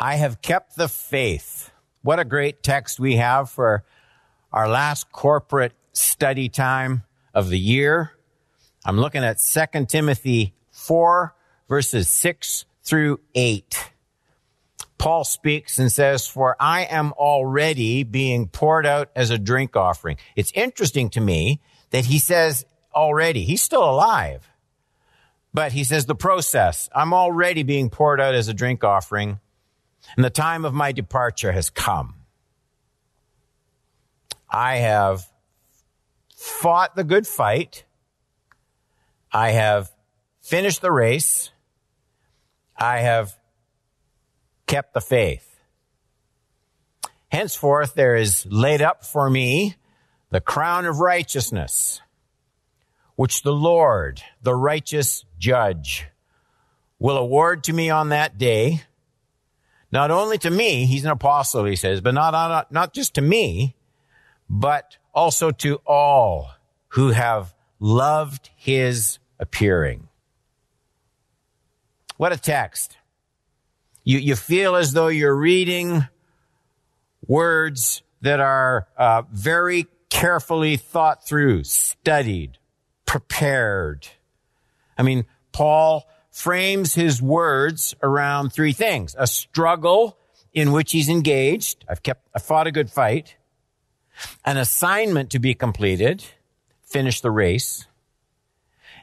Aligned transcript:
I 0.00 0.14
have 0.14 0.40
kept 0.40 0.76
the 0.76 0.86
faith. 0.86 1.72
What 2.02 2.20
a 2.20 2.24
great 2.24 2.62
text 2.62 3.00
we 3.00 3.16
have 3.16 3.50
for 3.50 3.82
our 4.52 4.68
last 4.68 5.10
corporate 5.10 5.72
study 5.92 6.48
time 6.48 7.02
of 7.34 7.48
the 7.48 7.58
year. 7.58 8.12
I'm 8.84 8.96
looking 8.96 9.24
at 9.24 9.38
2 9.40 9.86
Timothy 9.86 10.54
4 10.70 11.34
verses 11.68 12.08
6 12.08 12.64
through 12.84 13.18
8. 13.34 13.90
Paul 14.98 15.24
speaks 15.24 15.80
and 15.80 15.90
says, 15.90 16.28
for 16.28 16.54
I 16.60 16.82
am 16.82 17.12
already 17.14 18.04
being 18.04 18.46
poured 18.46 18.86
out 18.86 19.10
as 19.16 19.30
a 19.30 19.38
drink 19.38 19.74
offering. 19.74 20.16
It's 20.36 20.52
interesting 20.52 21.10
to 21.10 21.20
me 21.20 21.60
that 21.90 22.04
he 22.04 22.20
says 22.20 22.64
already. 22.94 23.42
He's 23.42 23.62
still 23.62 23.84
alive. 23.84 24.48
But 25.52 25.72
he 25.72 25.82
says 25.82 26.06
the 26.06 26.14
process, 26.14 26.88
I'm 26.94 27.12
already 27.12 27.64
being 27.64 27.90
poured 27.90 28.20
out 28.20 28.36
as 28.36 28.46
a 28.46 28.54
drink 28.54 28.84
offering 28.84 29.40
and 30.16 30.24
the 30.24 30.30
time 30.30 30.64
of 30.64 30.74
my 30.74 30.92
departure 30.92 31.52
has 31.52 31.70
come. 31.70 32.14
I 34.50 34.76
have 34.76 35.26
fought 36.36 36.96
the 36.96 37.04
good 37.04 37.26
fight. 37.26 37.84
I 39.32 39.50
have 39.50 39.90
finished 40.40 40.80
the 40.80 40.92
race. 40.92 41.50
I 42.76 43.00
have 43.00 43.36
kept 44.66 44.94
the 44.94 45.00
faith. 45.00 45.44
Henceforth, 47.30 47.94
there 47.94 48.16
is 48.16 48.46
laid 48.46 48.80
up 48.80 49.04
for 49.04 49.28
me 49.28 49.76
the 50.30 50.40
crown 50.40 50.86
of 50.86 50.98
righteousness, 50.98 52.00
which 53.16 53.42
the 53.42 53.52
Lord, 53.52 54.22
the 54.42 54.54
righteous 54.54 55.24
judge, 55.38 56.06
will 56.98 57.16
award 57.16 57.64
to 57.64 57.72
me 57.72 57.90
on 57.90 58.10
that 58.10 58.38
day. 58.38 58.82
Not 59.90 60.10
only 60.10 60.38
to 60.38 60.50
me, 60.50 60.86
he's 60.86 61.04
an 61.04 61.10
apostle, 61.10 61.64
he 61.64 61.76
says, 61.76 62.00
but 62.00 62.14
not, 62.14 62.32
not, 62.32 62.70
not 62.70 62.92
just 62.92 63.14
to 63.14 63.22
me, 63.22 63.74
but 64.48 64.98
also 65.14 65.50
to 65.50 65.76
all 65.86 66.50
who 66.88 67.10
have 67.10 67.54
loved 67.80 68.50
his 68.56 69.18
appearing. 69.38 70.08
What 72.16 72.32
a 72.32 72.36
text. 72.36 72.96
You, 74.04 74.18
you 74.18 74.36
feel 74.36 74.74
as 74.76 74.92
though 74.92 75.08
you're 75.08 75.36
reading 75.36 76.06
words 77.26 78.02
that 78.20 78.40
are 78.40 78.88
uh, 78.96 79.22
very 79.30 79.86
carefully 80.10 80.76
thought 80.76 81.26
through, 81.26 81.64
studied, 81.64 82.58
prepared. 83.06 84.08
I 84.96 85.02
mean, 85.02 85.26
Paul 85.52 86.08
frames 86.30 86.94
his 86.94 87.20
words 87.20 87.94
around 88.02 88.52
three 88.52 88.72
things. 88.72 89.14
A 89.18 89.26
struggle 89.26 90.18
in 90.52 90.72
which 90.72 90.92
he's 90.92 91.08
engaged. 91.08 91.84
I've 91.88 92.02
kept, 92.02 92.28
I 92.34 92.38
fought 92.38 92.66
a 92.66 92.72
good 92.72 92.90
fight. 92.90 93.36
An 94.44 94.56
assignment 94.56 95.30
to 95.30 95.38
be 95.38 95.54
completed. 95.54 96.24
Finish 96.82 97.20
the 97.20 97.30
race. 97.30 97.86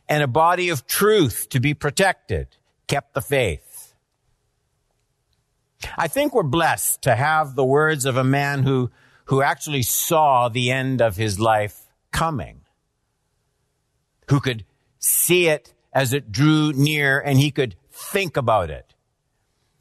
And 0.07 0.21
a 0.23 0.27
body 0.27 0.69
of 0.69 0.85
truth 0.85 1.49
to 1.49 1.59
be 1.59 1.73
protected. 1.73 2.47
Kept 2.87 3.13
the 3.13 3.21
faith. 3.21 3.93
I 5.97 6.07
think 6.07 6.33
we're 6.33 6.43
blessed 6.43 7.03
to 7.03 7.15
have 7.15 7.55
the 7.55 7.65
words 7.65 8.05
of 8.05 8.17
a 8.17 8.23
man 8.23 8.63
who, 8.63 8.91
who 9.25 9.41
actually 9.41 9.83
saw 9.83 10.49
the 10.49 10.71
end 10.71 11.01
of 11.01 11.15
his 11.15 11.39
life 11.39 11.81
coming. 12.11 12.61
Who 14.29 14.39
could 14.39 14.65
see 14.99 15.47
it 15.47 15.73
as 15.95 16.11
it 16.11 16.31
drew 16.31 16.73
near 16.73 17.19
and 17.19 17.39
he 17.39 17.49
could 17.49 17.75
think 17.89 18.35
about 18.35 18.69
it. 18.69 18.93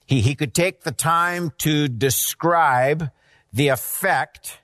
He, 0.07 0.21
he 0.21 0.37
could 0.37 0.55
take 0.55 0.85
the 0.85 0.93
time 0.93 1.53
to 1.59 1.89
describe 1.89 3.11
the 3.53 3.69
effect 3.69 4.61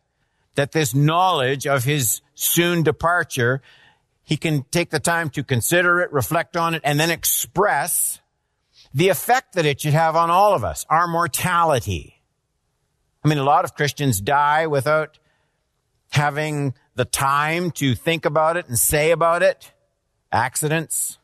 that 0.55 0.73
this 0.73 0.95
knowledge 0.95 1.67
of 1.67 1.85
his 1.85 2.23
soon 2.35 2.83
departure, 2.83 3.61
he 4.23 4.37
can 4.37 4.65
take 4.71 4.91
the 4.91 5.01
time 5.01 5.29
to 5.31 5.43
consider 5.43 6.01
it, 6.01 6.13
reflect 6.13 6.57
on 6.57 6.75
it, 6.75 6.83
and 6.85 7.01
then 7.01 7.11
express 7.11 8.21
the 8.95 9.09
effect 9.09 9.55
that 9.55 9.67
it 9.67 9.81
should 9.81 9.93
have 9.93 10.17
on 10.17 10.31
all 10.31 10.55
of 10.55 10.65
us, 10.65 10.87
our 10.89 11.09
mortality. 11.09 12.23
I 13.25 13.29
mean, 13.29 13.39
a 13.39 13.45
lot 13.45 13.65
of 13.65 13.75
Christians 13.75 14.21
die 14.21 14.67
without 14.67 15.19
having 16.11 16.75
the 16.95 17.05
time 17.05 17.71
to 17.73 17.95
think 17.95 18.25
about 18.25 18.57
it 18.57 18.69
and 18.69 18.79
say 18.79 19.11
about 19.11 19.43
it. 19.43 19.73
Accidents, 20.33 21.19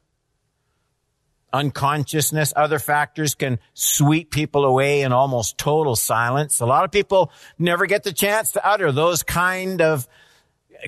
unconsciousness, 1.57 2.53
other 2.55 2.79
factors 2.79 3.35
can 3.35 3.59
sweep 3.75 4.31
people 4.31 4.65
away 4.65 5.03
in 5.03 5.13
almost 5.13 5.59
total 5.59 5.97
silence. 5.97 6.61
A 6.61 6.67
lot 6.67 6.85
of 6.85 6.93
people 6.93 7.33
never 7.59 7.87
get 7.87 8.05
the 8.05 8.13
chance 8.13 8.53
to 8.53 8.67
utter 8.67 8.93
those 8.93 9.23
kind 9.23 9.81
of 9.81 10.07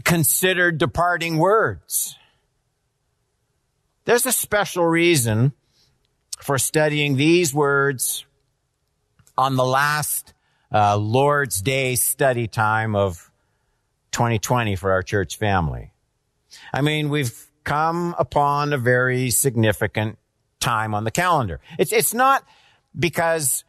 considered 0.05 0.79
departing 0.79 1.39
words. 1.39 2.17
There's 4.05 4.27
a 4.27 4.33
special 4.33 4.85
reason 4.85 5.53
for 6.41 6.59
studying 6.59 7.17
these 7.17 7.53
words 7.53 8.25
on 9.37 9.57
the 9.57 9.65
last 9.65 10.35
uh, 10.73 10.97
Lord's 10.97 11.61
Day 11.61 11.95
study 11.95 12.47
time 12.47 12.95
of 12.95 13.31
2020 14.13 14.77
for 14.77 14.93
our 14.93 15.03
church 15.03 15.37
family. 15.37 15.93
I 16.73 16.81
mean, 16.81 17.09
we've 17.09 17.49
come 17.65 18.15
upon 18.19 18.73
a 18.73 18.79
very 18.79 19.31
significant 19.31 20.19
time 20.61 20.95
on 20.95 21.05
the 21.05 21.11
calendar. 21.11 21.61
It's, 21.79 21.93
it's 21.93 22.15
not 22.15 22.45
because 22.99 23.65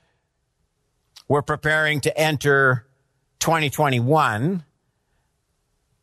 we're 1.27 1.41
preparing 1.41 2.01
to 2.01 2.17
enter 2.17 2.87
2021, 3.39 4.63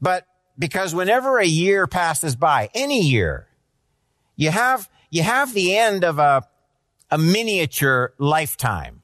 but 0.00 0.26
because 0.58 0.94
whenever 0.94 1.38
a 1.38 1.46
year 1.46 1.86
passes 1.86 2.36
by, 2.36 2.70
any 2.74 3.02
year, 3.02 3.48
you 4.36 4.50
have, 4.50 4.88
you 5.10 5.22
have 5.22 5.52
the 5.52 5.76
end 5.76 6.04
of 6.04 6.18
a, 6.18 6.42
a 7.10 7.18
miniature 7.18 8.14
lifetime. 8.18 9.02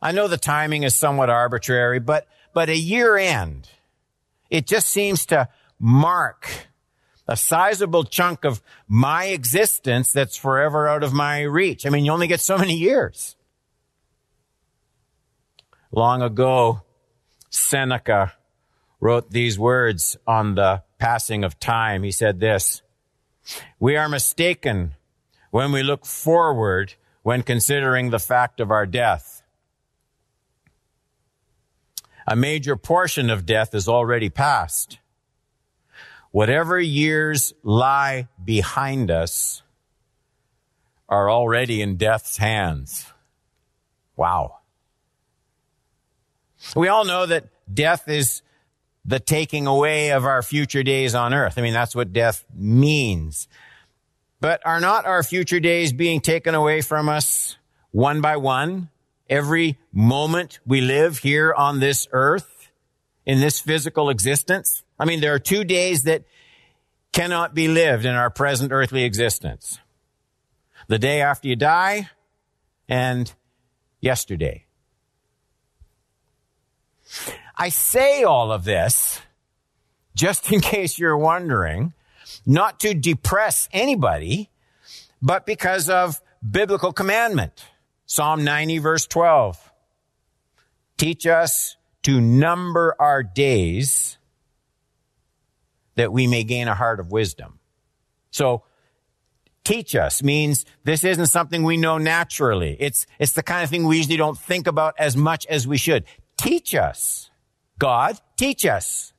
I 0.00 0.12
know 0.12 0.28
the 0.28 0.36
timing 0.36 0.84
is 0.84 0.94
somewhat 0.94 1.28
arbitrary, 1.28 1.98
but, 1.98 2.26
but 2.54 2.68
a 2.68 2.76
year 2.76 3.16
end, 3.16 3.68
it 4.48 4.66
just 4.66 4.88
seems 4.88 5.26
to 5.26 5.48
mark 5.78 6.67
a 7.28 7.36
sizable 7.36 8.04
chunk 8.04 8.44
of 8.44 8.62
my 8.88 9.26
existence 9.26 10.12
that's 10.12 10.36
forever 10.36 10.88
out 10.88 11.02
of 11.04 11.12
my 11.12 11.42
reach. 11.42 11.86
I 11.86 11.90
mean, 11.90 12.06
you 12.06 12.12
only 12.12 12.26
get 12.26 12.40
so 12.40 12.56
many 12.56 12.74
years. 12.74 13.36
Long 15.92 16.22
ago, 16.22 16.82
Seneca 17.50 18.32
wrote 19.00 19.30
these 19.30 19.58
words 19.58 20.16
on 20.26 20.54
the 20.54 20.82
passing 20.98 21.44
of 21.44 21.60
time. 21.60 22.02
He 22.02 22.10
said 22.10 22.40
this, 22.40 22.82
we 23.78 23.96
are 23.96 24.08
mistaken 24.08 24.94
when 25.50 25.70
we 25.72 25.82
look 25.82 26.04
forward 26.04 26.94
when 27.22 27.42
considering 27.42 28.10
the 28.10 28.18
fact 28.18 28.58
of 28.58 28.70
our 28.70 28.86
death. 28.86 29.42
A 32.26 32.36
major 32.36 32.76
portion 32.76 33.30
of 33.30 33.46
death 33.46 33.74
is 33.74 33.88
already 33.88 34.28
past. 34.28 34.98
Whatever 36.30 36.78
years 36.78 37.54
lie 37.62 38.28
behind 38.42 39.10
us 39.10 39.62
are 41.08 41.30
already 41.30 41.80
in 41.80 41.96
death's 41.96 42.36
hands. 42.36 43.06
Wow. 44.16 44.58
We 46.76 46.88
all 46.88 47.04
know 47.04 47.24
that 47.26 47.48
death 47.72 48.08
is 48.08 48.42
the 49.04 49.20
taking 49.20 49.66
away 49.66 50.10
of 50.10 50.26
our 50.26 50.42
future 50.42 50.82
days 50.82 51.14
on 51.14 51.32
earth. 51.32 51.56
I 51.56 51.62
mean, 51.62 51.72
that's 51.72 51.96
what 51.96 52.12
death 52.12 52.44
means. 52.54 53.48
But 54.40 54.60
are 54.66 54.80
not 54.80 55.06
our 55.06 55.22
future 55.22 55.60
days 55.60 55.92
being 55.92 56.20
taken 56.20 56.54
away 56.54 56.82
from 56.82 57.08
us 57.08 57.56
one 57.90 58.20
by 58.20 58.36
one? 58.36 58.90
Every 59.30 59.78
moment 59.92 60.60
we 60.66 60.80
live 60.80 61.18
here 61.18 61.52
on 61.54 61.80
this 61.80 62.06
earth, 62.12 62.70
in 63.24 63.40
this 63.40 63.60
physical 63.60 64.10
existence? 64.10 64.84
I 64.98 65.04
mean, 65.04 65.20
there 65.20 65.34
are 65.34 65.38
two 65.38 65.64
days 65.64 66.04
that 66.04 66.24
cannot 67.12 67.54
be 67.54 67.68
lived 67.68 68.04
in 68.04 68.14
our 68.14 68.30
present 68.30 68.72
earthly 68.72 69.04
existence. 69.04 69.78
The 70.88 70.98
day 70.98 71.20
after 71.20 71.48
you 71.48 71.56
die 71.56 72.10
and 72.88 73.32
yesterday. 74.00 74.64
I 77.56 77.68
say 77.70 78.22
all 78.22 78.52
of 78.52 78.64
this 78.64 79.20
just 80.14 80.52
in 80.52 80.60
case 80.74 80.98
you're 80.98 81.16
wondering, 81.16 81.94
not 82.44 82.80
to 82.80 82.94
depress 82.94 83.68
anybody, 83.72 84.50
but 85.22 85.46
because 85.46 85.88
of 85.88 86.20
biblical 86.48 86.92
commandment. 86.92 87.64
Psalm 88.06 88.44
90 88.44 88.78
verse 88.78 89.06
12. 89.06 89.72
Teach 90.96 91.26
us 91.26 91.76
to 92.02 92.20
number 92.20 92.96
our 92.98 93.22
days 93.22 94.18
that 95.98 96.12
we 96.12 96.28
may 96.28 96.44
gain 96.44 96.68
a 96.68 96.74
heart 96.74 97.00
of 97.00 97.10
wisdom. 97.10 97.58
So 98.30 98.62
teach 99.64 99.96
us 99.96 100.22
means 100.22 100.64
this 100.84 101.02
isn't 101.02 101.26
something 101.26 101.64
we 101.64 101.76
know 101.76 101.98
naturally. 101.98 102.76
It's, 102.78 103.04
it's 103.18 103.32
the 103.32 103.42
kind 103.42 103.64
of 103.64 103.70
thing 103.70 103.84
we 103.84 103.96
usually 103.96 104.16
don't 104.16 104.38
think 104.38 104.68
about 104.68 104.94
as 104.96 105.16
much 105.16 105.44
as 105.46 105.66
we 105.66 105.76
should. 105.76 106.04
Teach 106.36 106.72
us. 106.74 107.30
God, 107.80 108.16
teach 108.36 108.64
us. 108.64 109.12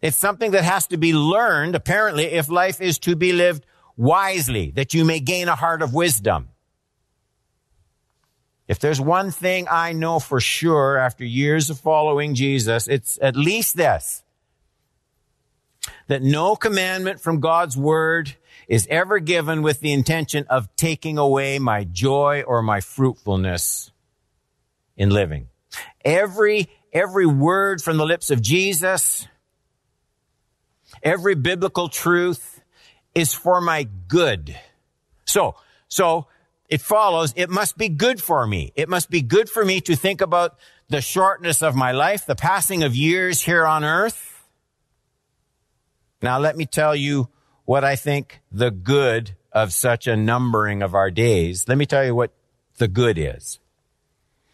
It's 0.00 0.16
something 0.16 0.52
that 0.52 0.62
has 0.62 0.86
to 0.86 0.96
be 0.96 1.12
learned, 1.12 1.74
apparently, 1.74 2.26
if 2.26 2.48
life 2.48 2.80
is 2.80 3.00
to 3.00 3.16
be 3.16 3.32
lived 3.32 3.66
wisely, 3.96 4.70
that 4.76 4.94
you 4.94 5.04
may 5.04 5.18
gain 5.18 5.48
a 5.48 5.56
heart 5.56 5.82
of 5.82 5.92
wisdom. 5.92 6.48
If 8.68 8.78
there's 8.78 9.00
one 9.00 9.32
thing 9.32 9.66
I 9.68 9.94
know 9.94 10.20
for 10.20 10.40
sure 10.40 10.96
after 10.96 11.24
years 11.24 11.70
of 11.70 11.80
following 11.80 12.36
Jesus, 12.36 12.86
it's 12.86 13.18
at 13.20 13.34
least 13.34 13.76
this. 13.76 14.22
That 16.08 16.22
no 16.22 16.56
commandment 16.56 17.20
from 17.20 17.40
God's 17.40 17.76
word 17.76 18.36
is 18.68 18.86
ever 18.90 19.18
given 19.18 19.62
with 19.62 19.80
the 19.80 19.92
intention 19.92 20.46
of 20.48 20.74
taking 20.76 21.18
away 21.18 21.58
my 21.58 21.84
joy 21.84 22.42
or 22.46 22.62
my 22.62 22.80
fruitfulness 22.80 23.90
in 24.96 25.10
living. 25.10 25.48
Every, 26.04 26.68
every 26.92 27.26
word 27.26 27.82
from 27.82 27.96
the 27.96 28.04
lips 28.04 28.30
of 28.30 28.40
Jesus, 28.40 29.26
every 31.02 31.34
biblical 31.34 31.88
truth 31.88 32.60
is 33.14 33.34
for 33.34 33.60
my 33.60 33.88
good. 34.08 34.56
So, 35.24 35.56
so 35.88 36.26
it 36.68 36.80
follows, 36.80 37.32
it 37.36 37.50
must 37.50 37.76
be 37.76 37.88
good 37.88 38.22
for 38.22 38.46
me. 38.46 38.72
It 38.76 38.88
must 38.88 39.10
be 39.10 39.22
good 39.22 39.50
for 39.50 39.64
me 39.64 39.80
to 39.82 39.96
think 39.96 40.20
about 40.20 40.56
the 40.88 41.00
shortness 41.00 41.62
of 41.62 41.74
my 41.74 41.90
life, 41.92 42.26
the 42.26 42.36
passing 42.36 42.84
of 42.84 42.94
years 42.94 43.42
here 43.42 43.66
on 43.66 43.84
earth. 43.84 44.29
Now 46.22 46.38
let 46.38 46.56
me 46.56 46.66
tell 46.66 46.94
you 46.94 47.28
what 47.64 47.84
I 47.84 47.96
think 47.96 48.40
the 48.50 48.70
good 48.70 49.36
of 49.52 49.72
such 49.72 50.06
a 50.06 50.16
numbering 50.16 50.82
of 50.82 50.94
our 50.94 51.10
days. 51.10 51.66
Let 51.66 51.78
me 51.78 51.86
tell 51.86 52.04
you 52.04 52.14
what 52.14 52.32
the 52.78 52.88
good 52.88 53.18
is. 53.18 53.58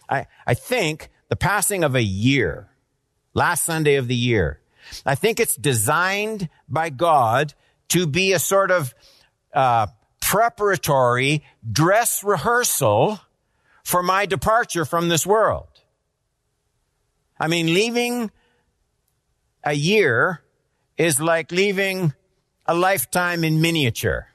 I, 0.08 0.26
I 0.46 0.54
think 0.54 1.10
the 1.28 1.36
passing 1.36 1.84
of 1.84 1.94
a 1.94 2.02
year, 2.02 2.68
last 3.34 3.64
Sunday 3.64 3.96
of 3.96 4.08
the 4.08 4.14
year, 4.14 4.60
I 5.04 5.14
think 5.14 5.40
it's 5.40 5.56
designed 5.56 6.48
by 6.68 6.90
God 6.90 7.54
to 7.88 8.06
be 8.06 8.32
a 8.32 8.38
sort 8.38 8.70
of 8.70 8.94
uh, 9.52 9.88
preparatory 10.20 11.44
dress 11.70 12.22
rehearsal 12.22 13.20
for 13.84 14.02
my 14.02 14.26
departure 14.26 14.84
from 14.84 15.08
this 15.08 15.26
world. 15.26 15.68
I 17.38 17.48
mean, 17.48 17.72
leaving 17.72 18.30
a 19.64 19.74
year 19.74 20.42
is 20.96 21.20
like 21.20 21.52
leaving 21.52 22.14
a 22.66 22.74
lifetime 22.74 23.44
in 23.44 23.60
miniature. 23.60 24.28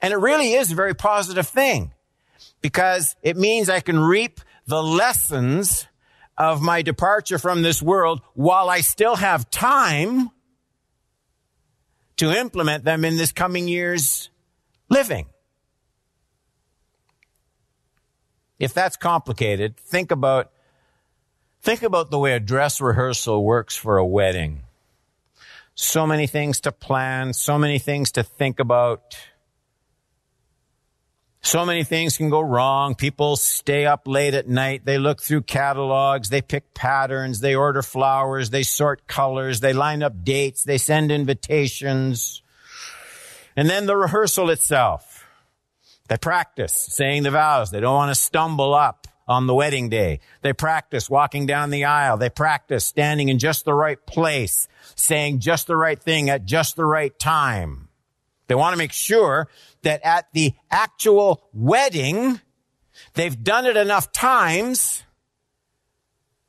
And 0.00 0.12
it 0.12 0.16
really 0.16 0.52
is 0.52 0.72
a 0.72 0.74
very 0.74 0.94
positive 0.94 1.46
thing 1.46 1.92
because 2.60 3.16
it 3.22 3.36
means 3.36 3.68
I 3.68 3.80
can 3.80 3.98
reap 3.98 4.40
the 4.66 4.82
lessons 4.82 5.86
of 6.36 6.62
my 6.62 6.82
departure 6.82 7.38
from 7.38 7.62
this 7.62 7.82
world 7.82 8.20
while 8.34 8.70
I 8.70 8.80
still 8.80 9.16
have 9.16 9.50
time 9.50 10.30
to 12.16 12.32
implement 12.32 12.84
them 12.84 13.04
in 13.04 13.16
this 13.16 13.32
coming 13.32 13.66
year's 13.68 14.30
living. 14.88 15.26
If 18.58 18.74
that's 18.74 18.96
complicated, 18.96 19.76
think 19.76 20.10
about, 20.10 20.50
think 21.62 21.82
about 21.82 22.10
the 22.10 22.18
way 22.18 22.34
a 22.34 22.40
dress 22.40 22.80
rehearsal 22.80 23.44
works 23.44 23.76
for 23.76 23.98
a 23.98 24.06
wedding. 24.06 24.62
So 25.74 26.06
many 26.06 26.26
things 26.26 26.60
to 26.62 26.72
plan, 26.72 27.32
so 27.32 27.58
many 27.58 27.78
things 27.78 28.12
to 28.12 28.22
think 28.22 28.58
about. 28.58 29.16
So 31.40 31.64
many 31.64 31.84
things 31.84 32.18
can 32.18 32.30
go 32.30 32.40
wrong. 32.40 32.94
People 32.94 33.36
stay 33.36 33.86
up 33.86 34.06
late 34.06 34.34
at 34.34 34.48
night. 34.48 34.84
They 34.84 34.98
look 34.98 35.22
through 35.22 35.42
catalogs. 35.42 36.28
They 36.28 36.42
pick 36.42 36.74
patterns. 36.74 37.40
They 37.40 37.54
order 37.54 37.80
flowers. 37.80 38.50
They 38.50 38.64
sort 38.64 39.06
colors. 39.06 39.60
They 39.60 39.72
line 39.72 40.02
up 40.02 40.24
dates. 40.24 40.64
They 40.64 40.78
send 40.78 41.10
invitations. 41.10 42.42
And 43.56 43.68
then 43.68 43.86
the 43.86 43.96
rehearsal 43.96 44.50
itself. 44.50 45.26
They 46.08 46.16
practice 46.16 46.72
saying 46.72 47.22
the 47.22 47.30
vows. 47.30 47.70
They 47.70 47.80
don't 47.80 47.94
want 47.94 48.10
to 48.10 48.20
stumble 48.20 48.74
up 48.74 49.07
on 49.28 49.46
the 49.46 49.54
wedding 49.54 49.88
day. 49.88 50.20
They 50.42 50.52
practice 50.52 51.10
walking 51.10 51.46
down 51.46 51.70
the 51.70 51.84
aisle. 51.84 52.16
They 52.16 52.30
practice 52.30 52.84
standing 52.84 53.28
in 53.28 53.38
just 53.38 53.64
the 53.64 53.74
right 53.74 54.04
place, 54.06 54.66
saying 54.94 55.40
just 55.40 55.66
the 55.66 55.76
right 55.76 56.00
thing 56.02 56.30
at 56.30 56.46
just 56.46 56.76
the 56.76 56.86
right 56.86 57.16
time. 57.18 57.88
They 58.46 58.54
want 58.54 58.72
to 58.72 58.78
make 58.78 58.92
sure 58.92 59.48
that 59.82 60.00
at 60.04 60.28
the 60.32 60.54
actual 60.70 61.44
wedding, 61.52 62.40
they've 63.14 63.44
done 63.44 63.66
it 63.66 63.76
enough 63.76 64.10
times 64.10 65.04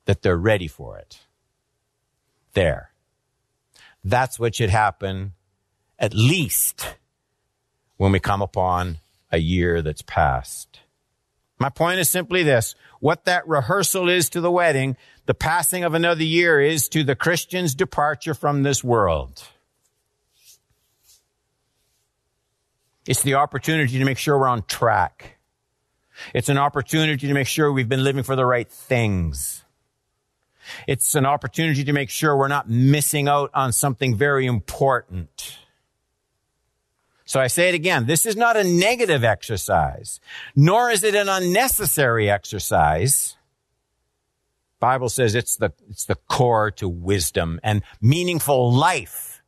that 0.06 0.22
they're 0.22 0.36
ready 0.36 0.66
for 0.66 0.98
it. 0.98 1.20
There. 2.54 2.90
That's 4.02 4.40
what 4.40 4.54
should 4.54 4.70
happen 4.70 5.34
at 5.98 6.14
least 6.14 6.96
when 7.98 8.12
we 8.12 8.18
come 8.18 8.40
upon 8.40 8.96
a 9.30 9.38
year 9.38 9.82
that's 9.82 10.02
passed. 10.02 10.80
My 11.60 11.68
point 11.68 12.00
is 12.00 12.08
simply 12.08 12.42
this. 12.42 12.74
What 13.00 13.26
that 13.26 13.46
rehearsal 13.46 14.08
is 14.08 14.30
to 14.30 14.40
the 14.40 14.50
wedding, 14.50 14.96
the 15.26 15.34
passing 15.34 15.84
of 15.84 15.92
another 15.92 16.24
year 16.24 16.58
is 16.58 16.88
to 16.88 17.04
the 17.04 17.14
Christian's 17.14 17.74
departure 17.74 18.32
from 18.32 18.62
this 18.62 18.82
world. 18.82 19.44
It's 23.06 23.22
the 23.22 23.34
opportunity 23.34 23.98
to 23.98 24.04
make 24.06 24.18
sure 24.18 24.38
we're 24.38 24.48
on 24.48 24.62
track. 24.62 25.38
It's 26.34 26.48
an 26.48 26.58
opportunity 26.58 27.28
to 27.28 27.34
make 27.34 27.46
sure 27.46 27.70
we've 27.70 27.88
been 27.88 28.04
living 28.04 28.22
for 28.22 28.36
the 28.36 28.46
right 28.46 28.68
things. 28.68 29.62
It's 30.86 31.14
an 31.14 31.26
opportunity 31.26 31.84
to 31.84 31.92
make 31.92 32.08
sure 32.08 32.36
we're 32.36 32.48
not 32.48 32.70
missing 32.70 33.28
out 33.28 33.50
on 33.52 33.72
something 33.72 34.16
very 34.16 34.46
important. 34.46 35.58
So 37.30 37.38
I 37.38 37.46
say 37.46 37.68
it 37.68 37.76
again. 37.76 38.06
This 38.06 38.26
is 38.26 38.34
not 38.34 38.56
a 38.56 38.64
negative 38.64 39.22
exercise, 39.22 40.18
nor 40.56 40.90
is 40.90 41.04
it 41.04 41.14
an 41.14 41.28
unnecessary 41.28 42.28
exercise. 42.28 43.36
Bible 44.80 45.08
says 45.08 45.36
it's 45.36 45.54
the, 45.54 45.72
it's 45.88 46.06
the 46.06 46.16
core 46.16 46.72
to 46.72 46.88
wisdom 46.88 47.60
and 47.62 47.84
meaningful 48.00 48.72
life 48.72 49.42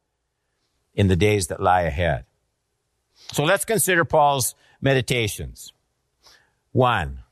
in 0.94 1.08
the 1.08 1.16
days 1.16 1.48
that 1.48 1.60
lie 1.60 1.80
ahead. 1.80 2.24
So 3.32 3.42
let's 3.42 3.64
consider 3.64 4.04
Paul's 4.04 4.54
meditations. 4.80 5.72
One, 6.70 7.24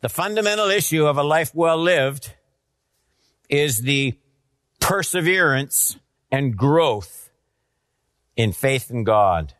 the 0.00 0.08
fundamental 0.08 0.70
issue 0.70 1.06
of 1.06 1.18
a 1.18 1.22
life 1.22 1.54
well 1.54 1.78
lived 1.78 2.34
is 3.48 3.82
the 3.82 4.18
perseverance 4.80 5.96
and 6.32 6.56
growth 6.56 7.25
in 8.36 8.52
faith 8.52 8.90
in 8.90 9.04
God. 9.04 9.54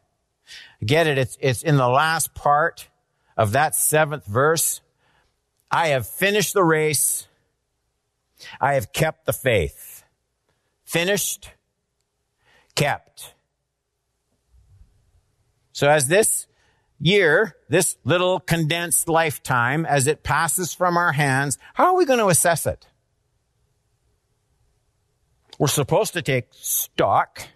Get 0.84 1.06
it? 1.06 1.18
It's, 1.18 1.36
it's 1.40 1.62
in 1.62 1.76
the 1.76 1.88
last 1.88 2.34
part 2.34 2.88
of 3.36 3.52
that 3.52 3.74
seventh 3.74 4.26
verse. 4.26 4.80
I 5.70 5.88
have 5.88 6.06
finished 6.06 6.54
the 6.54 6.62
race. 6.62 7.26
I 8.60 8.74
have 8.74 8.92
kept 8.92 9.26
the 9.26 9.32
faith. 9.32 10.04
Finished, 10.84 11.50
kept. 12.74 13.34
So 15.72 15.88
as 15.88 16.08
this 16.08 16.46
year, 17.00 17.56
this 17.68 17.96
little 18.04 18.40
condensed 18.40 19.08
lifetime, 19.08 19.84
as 19.84 20.06
it 20.06 20.22
passes 20.22 20.72
from 20.72 20.96
our 20.96 21.12
hands, 21.12 21.58
how 21.74 21.86
are 21.86 21.96
we 21.96 22.04
going 22.04 22.18
to 22.18 22.28
assess 22.28 22.66
it? 22.66 22.86
We're 25.58 25.68
supposed 25.68 26.12
to 26.14 26.22
take 26.22 26.48
stock, 26.52 27.48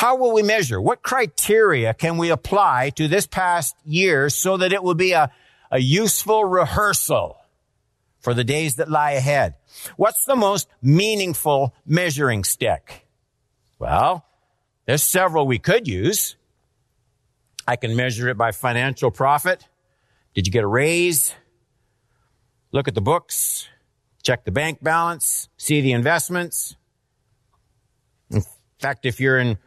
how 0.00 0.16
will 0.16 0.32
we 0.32 0.42
measure? 0.42 0.80
What 0.80 1.02
criteria 1.02 1.92
can 1.92 2.16
we 2.16 2.30
apply 2.30 2.88
to 2.96 3.06
this 3.06 3.26
past 3.26 3.76
year 3.84 4.30
so 4.30 4.56
that 4.56 4.72
it 4.72 4.82
will 4.82 4.94
be 4.94 5.12
a, 5.12 5.30
a 5.70 5.78
useful 5.78 6.42
rehearsal 6.42 7.36
for 8.20 8.32
the 8.32 8.42
days 8.42 8.76
that 8.76 8.88
lie 8.88 9.10
ahead? 9.10 9.56
What's 9.98 10.24
the 10.24 10.36
most 10.36 10.68
meaningful 10.80 11.74
measuring 11.84 12.44
stick? 12.44 13.06
Well, 13.78 14.24
there's 14.86 15.02
several 15.02 15.46
we 15.46 15.58
could 15.58 15.86
use. 15.86 16.34
I 17.68 17.76
can 17.76 17.94
measure 17.94 18.30
it 18.30 18.38
by 18.38 18.52
financial 18.52 19.10
profit. 19.10 19.68
Did 20.32 20.46
you 20.46 20.50
get 20.50 20.64
a 20.64 20.66
raise? 20.66 21.34
Look 22.72 22.88
at 22.88 22.94
the 22.94 23.02
books, 23.02 23.68
check 24.22 24.46
the 24.46 24.50
bank 24.50 24.82
balance, 24.82 25.50
see 25.58 25.82
the 25.82 25.92
investments. 25.92 26.74
In 28.30 28.42
fact, 28.78 29.04
if 29.04 29.20
you're 29.20 29.38
in 29.38 29.58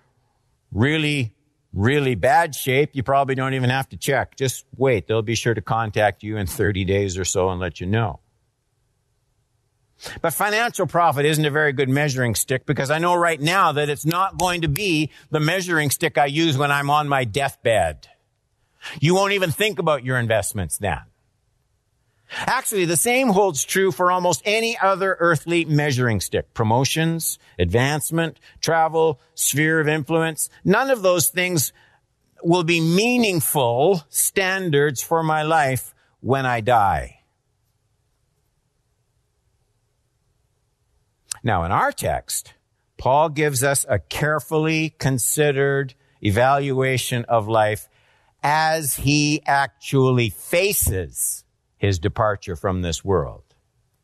really, 0.74 1.34
really 1.72 2.16
bad 2.16 2.56
shape, 2.56 2.92
you 2.94 3.04
probably 3.04 3.36
don't 3.36 3.54
even 3.54 3.70
have 3.70 3.88
to 3.90 3.98
check. 3.98 4.36
Just 4.36 4.66
wait. 4.76 5.08
They'll 5.08 5.22
be 5.22 5.36
sure 5.36 5.54
to 5.54 5.62
contact 5.62 6.24
you 6.24 6.38
in 6.38 6.48
30 6.48 6.86
days 6.86 7.18
or 7.18 7.26
so 7.26 7.50
and 7.50 7.60
let 7.60 7.80
you 7.80 7.88
know. 7.88 8.20
But 10.22 10.34
financial 10.34 10.88
profit 10.88 11.26
isn't 11.26 11.46
a 11.46 11.52
very 11.52 11.72
good 11.72 11.88
measuring 11.88 12.36
stick 12.36 12.66
because 12.66 12.92
I 12.92 12.98
know 12.98 13.16
right 13.16 13.40
now 13.40 13.74
that 13.74 13.90
it's 13.90 14.06
not 14.06 14.38
going 14.38 14.62
to 14.62 14.68
be 14.68 15.12
the 15.30 15.40
measuring 15.40 15.92
stick 15.92 16.18
I 16.18 16.26
use 16.26 16.58
when 16.58 16.72
I'm 16.72 16.90
on 16.90 17.08
my 17.08 17.24
deathbed. 17.24 18.08
You 19.00 19.16
won't 19.16 19.34
even 19.34 19.52
think 19.52 19.80
about 19.80 20.04
your 20.04 20.18
investments 20.18 20.78
then. 20.78 21.00
Actually, 22.38 22.86
the 22.86 22.98
same 22.98 23.30
holds 23.30 23.64
true 23.64 23.92
for 23.92 24.12
almost 24.12 24.42
any 24.46 24.78
other 24.78 25.18
earthly 25.20 25.66
measuring 25.66 26.20
stick. 26.20 26.54
Promotions, 26.54 27.38
advancement, 27.60 28.40
travel, 28.62 29.20
sphere 29.36 29.80
of 29.80 29.88
influence. 29.88 30.50
None 30.64 30.90
of 30.90 31.02
those 31.02 31.30
things 31.30 31.74
will 32.44 32.64
be 32.64 32.82
meaningful 32.82 34.04
standards 34.10 35.02
for 35.02 35.24
my 35.24 35.44
life 35.44 35.94
when 36.20 36.46
I 36.46 36.62
die. 36.62 37.20
Now, 41.44 41.64
in 41.66 41.72
our 41.72 41.92
text, 41.92 42.54
Paul 42.98 43.30
gives 43.30 43.64
us 43.64 43.86
a 43.90 44.00
carefully 44.00 44.92
considered 44.92 45.94
evaluation 46.22 47.26
of 47.26 47.48
life 47.48 47.90
as 48.42 48.96
he 48.96 49.42
actually 49.46 50.30
faces 50.30 51.44
his 51.78 52.00
departure 52.00 52.56
from 52.56 52.82
this 52.82 53.04
world. 53.04 53.44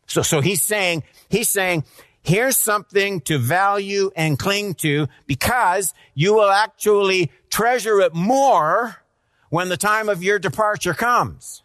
So, 0.08 0.22
so 0.22 0.42
he's 0.42 0.62
saying, 0.62 1.04
he's 1.30 1.50
saying, 1.50 1.86
here's 2.22 2.58
something 2.58 3.22
to 3.22 3.38
value 3.38 4.12
and 4.16 4.38
cling 4.38 4.74
to 4.76 5.08
because 5.28 5.94
you 6.14 6.34
will 6.34 6.50
actually 6.50 7.32
treasure 7.50 8.00
it 8.02 8.14
more 8.14 8.98
when 9.50 9.70
the 9.70 9.78
time 9.78 10.10
of 10.10 10.24
your 10.24 10.40
departure 10.40 10.94
comes. 10.94 11.64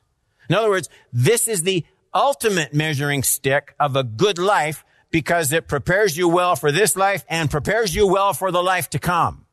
In 0.48 0.54
other 0.54 0.70
words, 0.70 0.88
this 1.12 1.48
is 1.48 1.62
the 1.62 1.84
ultimate 2.12 2.72
measuring 2.72 3.22
stick 3.22 3.74
of 3.80 3.96
a 3.96 4.04
good 4.04 4.38
life 4.38 4.84
because 5.10 5.52
it 5.52 5.68
prepares 5.68 6.16
you 6.16 6.28
well 6.28 6.56
for 6.56 6.70
this 6.72 6.96
life 6.96 7.24
and 7.28 7.50
prepares 7.50 7.94
you 7.94 8.06
well 8.06 8.34
for 8.34 8.50
the 8.50 8.62
life 8.62 8.90
to 8.90 8.98
come. 8.98 9.46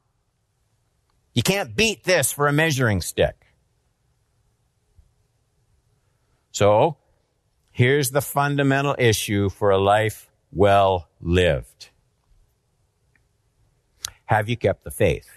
You 1.33 1.43
can't 1.43 1.75
beat 1.75 2.03
this 2.03 2.31
for 2.31 2.47
a 2.47 2.53
measuring 2.53 3.01
stick. 3.01 3.40
So, 6.51 6.97
here's 7.71 8.11
the 8.11 8.21
fundamental 8.21 8.95
issue 8.97 9.49
for 9.49 9.71
a 9.71 9.77
life 9.77 10.29
well 10.51 11.07
lived. 11.21 11.89
Have 14.25 14.49
you 14.49 14.57
kept 14.57 14.83
the 14.83 14.91
faith? 14.91 15.29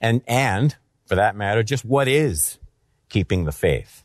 And, 0.00 0.22
and, 0.26 0.76
for 1.06 1.14
that 1.14 1.36
matter, 1.36 1.62
just 1.62 1.84
what 1.84 2.08
is 2.08 2.58
keeping 3.08 3.44
the 3.44 3.52
faith? 3.52 4.04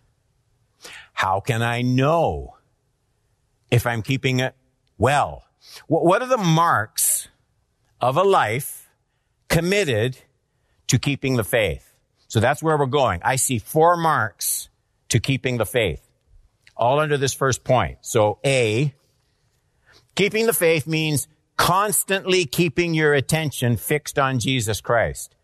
How 1.14 1.40
can 1.40 1.62
I 1.62 1.82
know 1.82 2.56
if 3.72 3.88
I'm 3.88 4.02
keeping 4.02 4.42
it 4.42 4.54
well. 4.98 5.46
What 5.88 6.22
are 6.22 6.28
the 6.28 6.38
marks 6.38 7.30
of 8.02 8.18
a 8.18 8.24
life 8.24 8.90
committed 9.48 10.18
to 10.88 11.00
keeping 11.00 11.38
the 11.38 11.44
faith? 11.44 11.91
So 12.32 12.40
that's 12.40 12.64
where 12.64 12.78
we're 12.78 12.86
going. 12.86 13.20
I 13.26 13.36
see 13.36 13.60
four 13.60 13.98
marks 13.98 14.70
to 15.10 15.20
keeping 15.20 15.58
the 15.58 15.66
faith, 15.66 16.02
all 16.78 17.02
under 17.02 17.18
this 17.18 17.34
first 17.34 17.66
point. 17.66 17.98
So 18.00 18.40
A, 18.46 18.94
keeping 20.16 20.46
the 20.46 20.54
faith 20.54 20.88
means 20.88 21.28
constantly 21.58 22.46
keeping 22.46 22.94
your 22.94 23.14
attention 23.14 23.76
fixed 23.76 24.18
on 24.18 24.40
Jesus 24.40 24.80
Christ. 24.80 25.36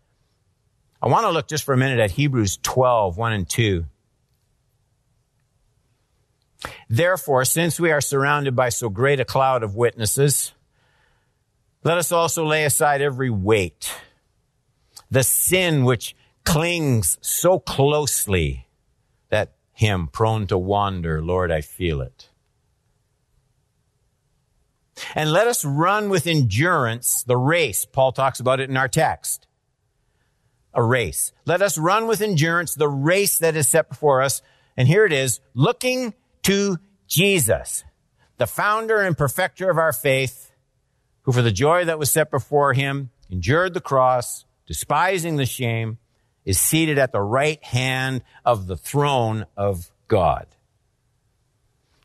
I 1.02 1.10
want 1.10 1.26
to 1.26 1.32
look 1.32 1.50
just 1.50 1.66
for 1.66 1.74
a 1.74 1.78
minute 1.78 2.00
at 2.00 2.12
Hebrews 2.12 2.58
12, 2.64 3.18
1 3.18 3.34
and 3.34 3.50
2. 3.50 3.86
Therefore, 6.88 7.44
since 7.44 7.82
we 7.82 7.92
are 7.92 8.00
surrounded 8.00 8.56
by 8.56 8.70
so 8.70 8.88
great 8.88 9.20
a 9.20 9.26
cloud 9.26 9.62
of 9.62 9.76
witnesses, 9.76 10.54
let 11.84 11.98
us 11.98 12.14
also 12.14 12.46
lay 12.46 12.64
aside 12.64 13.02
every 13.02 13.30
weight, 13.30 13.94
the 15.12 15.24
sin 15.24 15.84
which 15.84 16.16
clings 16.48 17.18
so 17.22 17.60
closely 17.60 18.68
that 19.30 19.56
hymn 19.74 20.08
prone 20.08 20.48
to 20.48 20.58
wander, 20.58 21.22
Lord, 21.22 21.52
I 21.52 21.62
feel 21.62 22.02
it. 22.02 22.30
And 25.14 25.32
let 25.32 25.48
us 25.48 25.66
run 25.66 26.10
with 26.10 26.26
endurance 26.26 27.24
the 27.24 27.38
race. 27.38 27.86
Paul 27.86 28.14
talks 28.14 28.40
about 28.40 28.60
it 28.60 28.70
in 28.70 28.78
our 28.78 28.88
text. 28.88 29.46
A 30.74 30.82
race. 30.82 31.34
Let 31.46 31.62
us 31.62 31.78
run 31.78 32.08
with 32.08 32.22
endurance 32.22 32.76
the 32.76 32.88
race 32.88 33.38
that 33.40 33.56
is 33.56 33.68
set 33.68 33.90
before 33.90 34.22
us. 34.22 34.42
And 34.78 34.88
here 34.88 35.06
it 35.06 35.14
is, 35.14 35.40
looking 35.54 36.14
to 36.44 36.78
Jesus, 37.08 37.84
the 38.38 38.48
founder 38.48 39.02
and 39.02 39.18
perfecter 39.18 39.70
of 39.70 39.78
our 39.78 39.94
faith, 39.94 40.52
who 41.24 41.34
for 41.34 41.42
the 41.42 41.52
joy 41.52 41.84
that 41.86 42.00
was 42.00 42.10
set 42.10 42.32
before 42.32 42.74
him 42.74 43.10
endured 43.30 43.74
the 43.74 43.82
cross, 43.82 44.46
despising 44.66 45.36
the 45.36 45.46
shame, 45.46 45.98
is 46.48 46.58
seated 46.58 46.98
at 46.98 47.12
the 47.12 47.22
right 47.22 47.62
hand 47.62 48.24
of 48.46 48.68
the 48.68 48.78
throne 48.78 49.46
of 49.58 49.92
God. 50.08 50.48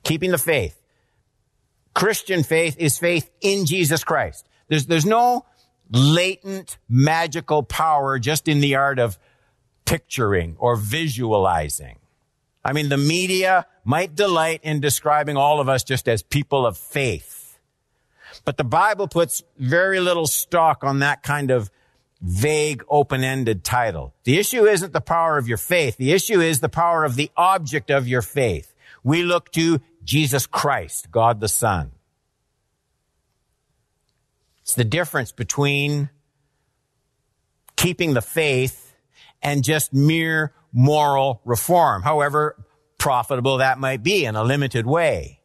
Keeping 0.03 0.33
the 0.33 0.39
faith. 0.39 0.83
Christian 1.95 2.43
faith 2.43 2.75
is 2.77 2.99
faith 2.99 3.31
in 3.41 3.67
Jesus 3.67 4.03
Christ. 4.03 4.49
There's, 4.67 4.87
there's 4.87 5.07
no 5.07 5.47
latent 5.93 6.77
magical 6.89 7.63
power 7.63 8.19
just 8.19 8.49
in 8.49 8.61
the 8.61 8.75
art 8.75 8.99
of 8.99 9.17
picturing 9.85 10.57
or 10.59 10.75
visualizing. 10.75 12.01
I 12.65 12.73
mean, 12.73 12.89
the 12.89 12.97
media 12.97 13.67
might 13.85 14.17
delight 14.17 14.61
in 14.65 14.81
describing 14.81 15.37
all 15.37 15.61
of 15.61 15.69
us 15.69 15.85
just 15.85 16.09
as 16.09 16.25
people 16.25 16.67
of 16.67 16.77
faith. 16.77 17.61
But 18.45 18.57
the 18.57 18.65
Bible 18.65 19.07
puts 19.07 19.45
very 19.57 20.01
little 20.01 20.27
stock 20.27 20.83
on 20.83 20.99
that 20.99 21.23
kind 21.23 21.53
of 21.53 21.71
vague, 22.23 22.85
open-ended 22.89 23.65
title. 23.65 24.15
The 24.25 24.39
issue 24.39 24.65
isn't 24.65 24.93
the 24.93 25.01
power 25.01 25.37
of 25.39 25.49
your 25.49 25.59
faith. 25.59 25.97
The 25.97 26.13
issue 26.13 26.41
is 26.41 26.61
the 26.61 26.69
power 26.69 27.05
of 27.05 27.17
the 27.17 27.31
object 27.37 27.91
of 27.91 28.07
your 28.07 28.23
faith. 28.23 28.73
We 29.03 29.25
look 29.25 29.51
to 29.53 29.81
Jesus 30.05 30.47
Christ, 30.47 31.11
God 31.11 31.41
the 31.41 31.49
Son. 31.49 31.91
It's 34.63 34.75
the 34.75 34.85
difference 34.85 35.33
between 35.33 36.11
keeping 37.77 38.15
the 38.15 38.23
faith 38.23 38.95
and 39.43 39.65
just 39.65 39.93
mere 39.93 40.55
moral 40.73 41.41
reform, 41.45 42.03
however 42.03 42.65
profitable 42.97 43.59
that 43.59 43.79
might 43.79 44.05
be 44.05 44.25
in 44.25 44.37
a 44.37 44.45
limited 44.45 44.87
way. 44.87 45.41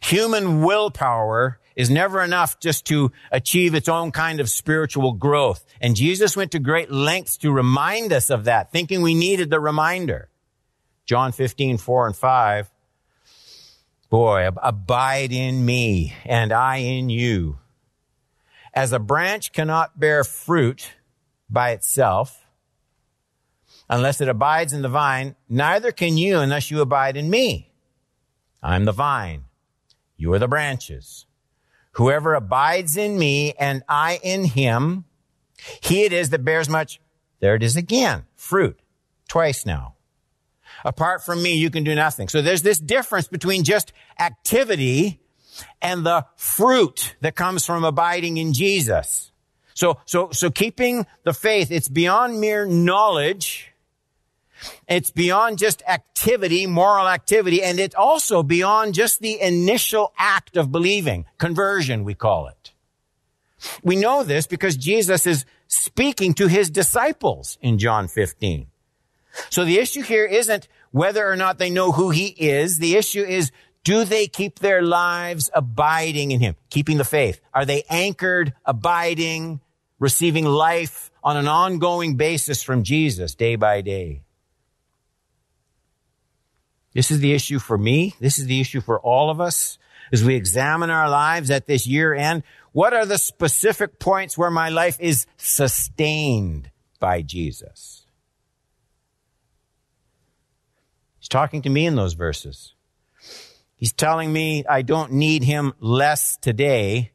Human 0.00 0.62
willpower 0.62 1.58
is 1.76 1.90
never 1.90 2.22
enough 2.22 2.58
just 2.60 2.84
to 2.86 3.10
achieve 3.32 3.74
its 3.74 3.88
own 3.88 4.12
kind 4.12 4.40
of 4.40 4.50
spiritual 4.50 5.12
growth. 5.12 5.64
And 5.80 5.96
Jesus 5.96 6.36
went 6.36 6.52
to 6.52 6.58
great 6.58 6.90
lengths 6.90 7.38
to 7.38 7.52
remind 7.52 8.12
us 8.12 8.30
of 8.30 8.44
that, 8.44 8.70
thinking 8.70 9.02
we 9.02 9.14
needed 9.14 9.50
the 9.50 9.60
reminder. 9.60 10.28
John 11.06 11.32
15, 11.32 11.78
4 11.78 12.06
and 12.08 12.16
5. 12.16 12.70
Boy, 14.10 14.48
abide 14.62 15.32
in 15.32 15.64
me 15.64 16.14
and 16.24 16.52
I 16.52 16.78
in 16.78 17.08
you. 17.10 17.58
As 18.74 18.92
a 18.92 18.98
branch 18.98 19.52
cannot 19.52 19.98
bear 19.98 20.24
fruit 20.24 20.92
by 21.48 21.70
itself, 21.70 22.44
unless 23.88 24.20
it 24.20 24.28
abides 24.28 24.72
in 24.72 24.82
the 24.82 24.88
vine, 24.88 25.34
neither 25.48 25.92
can 25.92 26.16
you 26.16 26.38
unless 26.38 26.70
you 26.70 26.80
abide 26.80 27.16
in 27.16 27.30
me. 27.30 27.70
I'm 28.62 28.84
the 28.84 28.92
vine. 28.92 29.44
You 30.20 30.34
are 30.34 30.38
the 30.38 30.48
branches. 30.48 31.24
Whoever 31.92 32.34
abides 32.34 32.98
in 32.98 33.18
me 33.18 33.54
and 33.58 33.82
I 33.88 34.20
in 34.22 34.44
him, 34.44 35.06
he 35.80 36.04
it 36.04 36.12
is 36.12 36.28
that 36.28 36.44
bears 36.44 36.68
much. 36.68 37.00
There 37.40 37.54
it 37.54 37.62
is 37.62 37.74
again. 37.74 38.24
Fruit. 38.36 38.78
Twice 39.28 39.64
now. 39.64 39.94
Apart 40.84 41.24
from 41.24 41.42
me, 41.42 41.54
you 41.54 41.70
can 41.70 41.84
do 41.84 41.94
nothing. 41.94 42.28
So 42.28 42.42
there's 42.42 42.60
this 42.60 42.78
difference 42.78 43.28
between 43.28 43.64
just 43.64 43.94
activity 44.18 45.20
and 45.80 46.04
the 46.04 46.26
fruit 46.36 47.16
that 47.22 47.34
comes 47.34 47.64
from 47.64 47.82
abiding 47.82 48.36
in 48.36 48.52
Jesus. 48.52 49.32
So, 49.72 50.00
so, 50.04 50.32
so 50.32 50.50
keeping 50.50 51.06
the 51.24 51.32
faith, 51.32 51.70
it's 51.70 51.88
beyond 51.88 52.42
mere 52.42 52.66
knowledge 52.66 53.69
it's 54.88 55.10
beyond 55.10 55.58
just 55.58 55.82
activity, 55.86 56.66
moral 56.66 57.08
activity, 57.08 57.62
and 57.62 57.78
it's 57.80 57.94
also 57.94 58.42
beyond 58.42 58.94
just 58.94 59.20
the 59.20 59.40
initial 59.40 60.12
act 60.18 60.56
of 60.56 60.70
believing. 60.72 61.24
Conversion, 61.38 62.04
we 62.04 62.14
call 62.14 62.48
it. 62.48 62.72
We 63.82 63.96
know 63.96 64.22
this 64.22 64.46
because 64.46 64.76
Jesus 64.76 65.26
is 65.26 65.44
speaking 65.68 66.34
to 66.34 66.46
his 66.46 66.70
disciples 66.70 67.58
in 67.60 67.78
John 67.78 68.08
15. 68.08 68.66
So 69.48 69.64
the 69.64 69.78
issue 69.78 70.02
here 70.02 70.24
isn't 70.24 70.68
whether 70.90 71.26
or 71.26 71.36
not 71.36 71.58
they 71.58 71.70
know 71.70 71.92
who 71.92 72.10
he 72.10 72.26
is. 72.26 72.78
The 72.78 72.96
issue 72.96 73.22
is, 73.22 73.52
do 73.84 74.04
they 74.04 74.26
keep 74.26 74.58
their 74.58 74.82
lives 74.82 75.50
abiding 75.54 76.32
in 76.32 76.40
him? 76.40 76.56
Keeping 76.68 76.98
the 76.98 77.04
faith. 77.04 77.40
Are 77.54 77.64
they 77.64 77.84
anchored, 77.88 78.52
abiding, 78.64 79.60
receiving 79.98 80.44
life 80.44 81.10
on 81.22 81.36
an 81.36 81.48
ongoing 81.48 82.16
basis 82.16 82.62
from 82.62 82.82
Jesus 82.82 83.34
day 83.34 83.56
by 83.56 83.80
day? 83.80 84.22
This 86.92 87.10
is 87.10 87.20
the 87.20 87.32
issue 87.32 87.58
for 87.58 87.78
me. 87.78 88.14
This 88.20 88.38
is 88.38 88.46
the 88.46 88.60
issue 88.60 88.80
for 88.80 88.98
all 89.00 89.30
of 89.30 89.40
us 89.40 89.78
as 90.12 90.24
we 90.24 90.34
examine 90.34 90.90
our 90.90 91.08
lives 91.08 91.50
at 91.50 91.66
this 91.66 91.86
year 91.86 92.14
end. 92.14 92.42
What 92.72 92.92
are 92.92 93.06
the 93.06 93.18
specific 93.18 93.98
points 93.98 94.36
where 94.36 94.50
my 94.50 94.68
life 94.68 94.96
is 95.00 95.26
sustained 95.36 96.70
by 96.98 97.22
Jesus? 97.22 98.06
He's 101.18 101.28
talking 101.28 101.62
to 101.62 101.70
me 101.70 101.86
in 101.86 101.96
those 101.96 102.14
verses. 102.14 102.74
He's 103.76 103.92
telling 103.92 104.32
me 104.32 104.64
I 104.68 104.82
don't 104.82 105.12
need 105.12 105.44
him 105.44 105.74
less 105.80 106.36
today, 106.36 107.12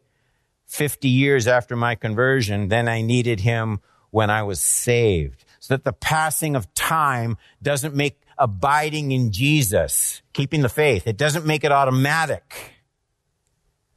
50 0.68 1.08
years 1.10 1.48
after 1.48 1.76
my 1.76 1.96
conversion, 1.96 2.70
than 2.70 2.88
I 2.88 3.02
needed 3.02 3.42
him 3.42 3.82
when 4.10 4.30
I 4.30 4.44
was 4.44 4.62
saved. 4.62 5.44
So 5.60 5.74
that 5.74 5.84
the 5.84 5.94
passing 5.94 6.56
of 6.56 6.74
time 6.74 7.38
doesn't 7.62 7.96
make 7.96 8.22
abiding 8.38 9.12
in 9.12 9.32
Jesus, 9.32 10.22
keeping 10.34 10.62
the 10.62 10.70
faith, 10.70 11.08
it 11.08 11.18
doesn't 11.18 11.46
make 11.46 11.64
it 11.64 11.72
automatic. 11.72 12.74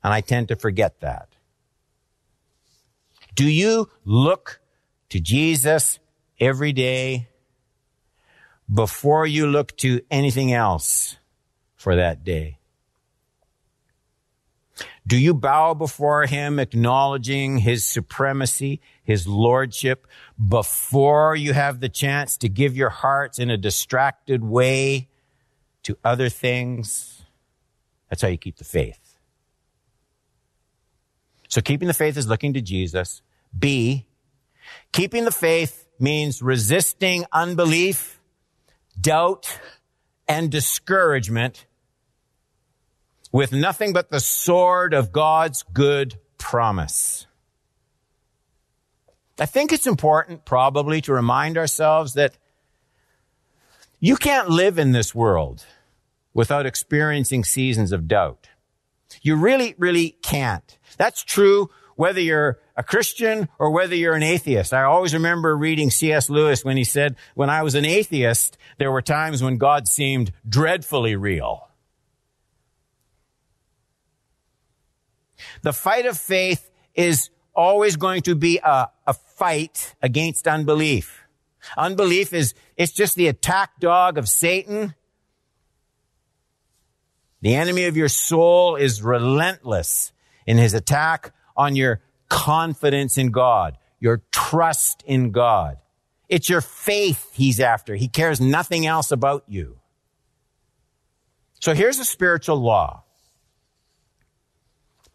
And 0.02 0.12
I 0.12 0.20
tend 0.20 0.48
to 0.48 0.56
forget 0.56 1.00
that. 1.00 1.28
Do 3.34 3.48
you 3.48 3.88
look 4.04 4.60
to 5.10 5.20
Jesus 5.20 5.98
every 6.40 6.72
day 6.72 7.28
before 8.72 9.26
you 9.26 9.46
look 9.46 9.76
to 9.78 10.00
anything 10.10 10.52
else 10.52 11.16
for 11.76 11.96
that 11.96 12.24
day? 12.24 12.57
Do 15.06 15.16
you 15.16 15.34
bow 15.34 15.74
before 15.74 16.26
him, 16.26 16.58
acknowledging 16.58 17.58
his 17.58 17.84
supremacy, 17.84 18.80
his 19.02 19.26
lordship, 19.26 20.06
before 20.48 21.34
you 21.34 21.52
have 21.52 21.80
the 21.80 21.88
chance 21.88 22.36
to 22.38 22.48
give 22.48 22.76
your 22.76 22.90
hearts 22.90 23.38
in 23.38 23.50
a 23.50 23.56
distracted 23.56 24.44
way 24.44 25.08
to 25.84 25.96
other 26.04 26.28
things? 26.28 27.22
That's 28.08 28.22
how 28.22 28.28
you 28.28 28.38
keep 28.38 28.56
the 28.56 28.64
faith. 28.64 29.16
So 31.48 31.60
keeping 31.60 31.88
the 31.88 31.94
faith 31.94 32.16
is 32.16 32.28
looking 32.28 32.52
to 32.54 32.60
Jesus. 32.60 33.22
B, 33.58 34.06
keeping 34.92 35.24
the 35.24 35.32
faith 35.32 35.86
means 35.98 36.42
resisting 36.42 37.24
unbelief, 37.32 38.20
doubt, 39.00 39.58
and 40.28 40.50
discouragement 40.50 41.64
with 43.32 43.52
nothing 43.52 43.92
but 43.92 44.10
the 44.10 44.20
sword 44.20 44.94
of 44.94 45.12
God's 45.12 45.62
good 45.72 46.18
promise. 46.38 47.26
I 49.38 49.46
think 49.46 49.72
it's 49.72 49.86
important 49.86 50.44
probably 50.44 51.00
to 51.02 51.12
remind 51.12 51.56
ourselves 51.56 52.14
that 52.14 52.36
you 54.00 54.16
can't 54.16 54.48
live 54.48 54.78
in 54.78 54.92
this 54.92 55.14
world 55.14 55.64
without 56.34 56.66
experiencing 56.66 57.44
seasons 57.44 57.92
of 57.92 58.08
doubt. 58.08 58.48
You 59.22 59.36
really, 59.36 59.74
really 59.78 60.10
can't. 60.22 60.78
That's 60.96 61.22
true 61.22 61.70
whether 61.96 62.20
you're 62.20 62.60
a 62.76 62.82
Christian 62.84 63.48
or 63.58 63.72
whether 63.72 63.94
you're 63.94 64.14
an 64.14 64.22
atheist. 64.22 64.72
I 64.72 64.84
always 64.84 65.14
remember 65.14 65.56
reading 65.56 65.90
C.S. 65.90 66.30
Lewis 66.30 66.64
when 66.64 66.76
he 66.76 66.84
said, 66.84 67.16
when 67.34 67.50
I 67.50 67.62
was 67.62 67.74
an 67.74 67.84
atheist, 67.84 68.56
there 68.78 68.92
were 68.92 69.02
times 69.02 69.42
when 69.42 69.58
God 69.58 69.88
seemed 69.88 70.32
dreadfully 70.48 71.16
real. 71.16 71.67
The 75.62 75.72
fight 75.72 76.06
of 76.06 76.16
faith 76.18 76.70
is 76.94 77.30
always 77.54 77.96
going 77.96 78.22
to 78.22 78.34
be 78.34 78.58
a, 78.58 78.88
a 79.06 79.14
fight 79.14 79.94
against 80.02 80.46
unbelief. 80.46 81.24
Unbelief 81.76 82.32
is, 82.32 82.54
it's 82.76 82.92
just 82.92 83.16
the 83.16 83.28
attack 83.28 83.80
dog 83.80 84.18
of 84.18 84.28
Satan. 84.28 84.94
The 87.40 87.54
enemy 87.54 87.84
of 87.84 87.96
your 87.96 88.08
soul 88.08 88.76
is 88.76 89.02
relentless 89.02 90.12
in 90.46 90.58
his 90.58 90.74
attack 90.74 91.32
on 91.56 91.76
your 91.76 92.00
confidence 92.28 93.18
in 93.18 93.30
God, 93.30 93.76
your 94.00 94.22
trust 94.30 95.02
in 95.06 95.30
God. 95.30 95.78
It's 96.28 96.48
your 96.48 96.60
faith 96.60 97.30
he's 97.32 97.58
after. 97.60 97.94
He 97.94 98.08
cares 98.08 98.40
nothing 98.40 98.86
else 98.86 99.10
about 99.10 99.44
you. 99.46 99.78
So 101.60 101.74
here's 101.74 101.98
a 101.98 102.04
spiritual 102.04 102.56
law. 102.56 103.04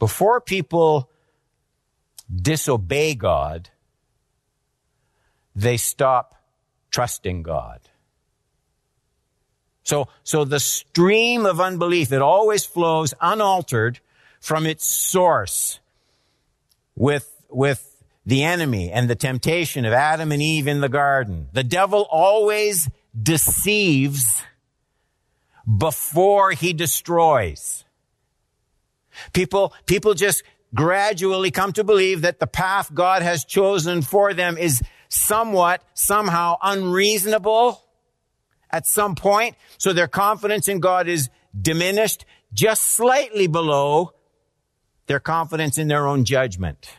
Before 0.04 0.42
people 0.42 1.10
disobey 2.30 3.16
God, 3.16 3.70
they 5.56 5.78
stop 5.78 6.36
trusting 6.92 7.42
God. 7.42 7.80
So, 9.84 10.10
so 10.26 10.44
the 10.44 10.60
stream 10.60 11.46
of 11.46 11.62
unbelief, 11.62 12.12
it 12.12 12.22
always 12.22 12.66
flows 12.66 13.13
unaltered 13.22 14.02
from 14.42 14.66
its 14.66 14.86
source 14.86 15.80
with, 16.98 17.42
with 17.50 18.04
the 18.26 18.44
enemy 18.44 18.92
and 18.92 19.10
the 19.10 19.16
temptation 19.16 19.86
of 19.86 19.94
Adam 19.94 20.34
and 20.34 20.42
Eve 20.42 20.68
in 20.68 20.82
the 20.82 20.89
garden. 20.89 21.48
The 21.54 21.63
devil 21.63 22.06
always 22.12 22.89
deceives 23.18 24.44
before 25.66 26.52
he 26.52 26.74
destroys. 26.74 27.83
People, 29.34 29.73
people 29.86 30.13
just 30.13 30.43
gradually 30.73 31.52
come 31.52 31.73
to 31.73 31.84
believe 31.84 32.21
that 32.21 32.39
the 32.39 32.47
path 32.47 32.93
God 32.93 33.21
has 33.21 33.45
chosen 33.45 34.02
for 34.02 34.34
them 34.34 34.58
is 34.58 34.82
somewhat, 35.10 35.84
somehow 35.93 36.58
unreasonable 36.62 37.84
at 38.71 38.88
some 38.88 39.15
point. 39.15 39.56
So 39.78 39.93
their 39.93 40.08
confidence 40.08 40.67
in 40.67 40.80
God 40.80 41.08
is 41.08 41.30
diminished 41.60 42.26
just 42.54 42.84
slightly 42.84 43.47
below 43.47 44.13
their 45.08 45.19
confidence 45.19 45.78
in 45.78 45.88
their 45.88 46.08
own 46.08 46.26
judgment. 46.26 46.89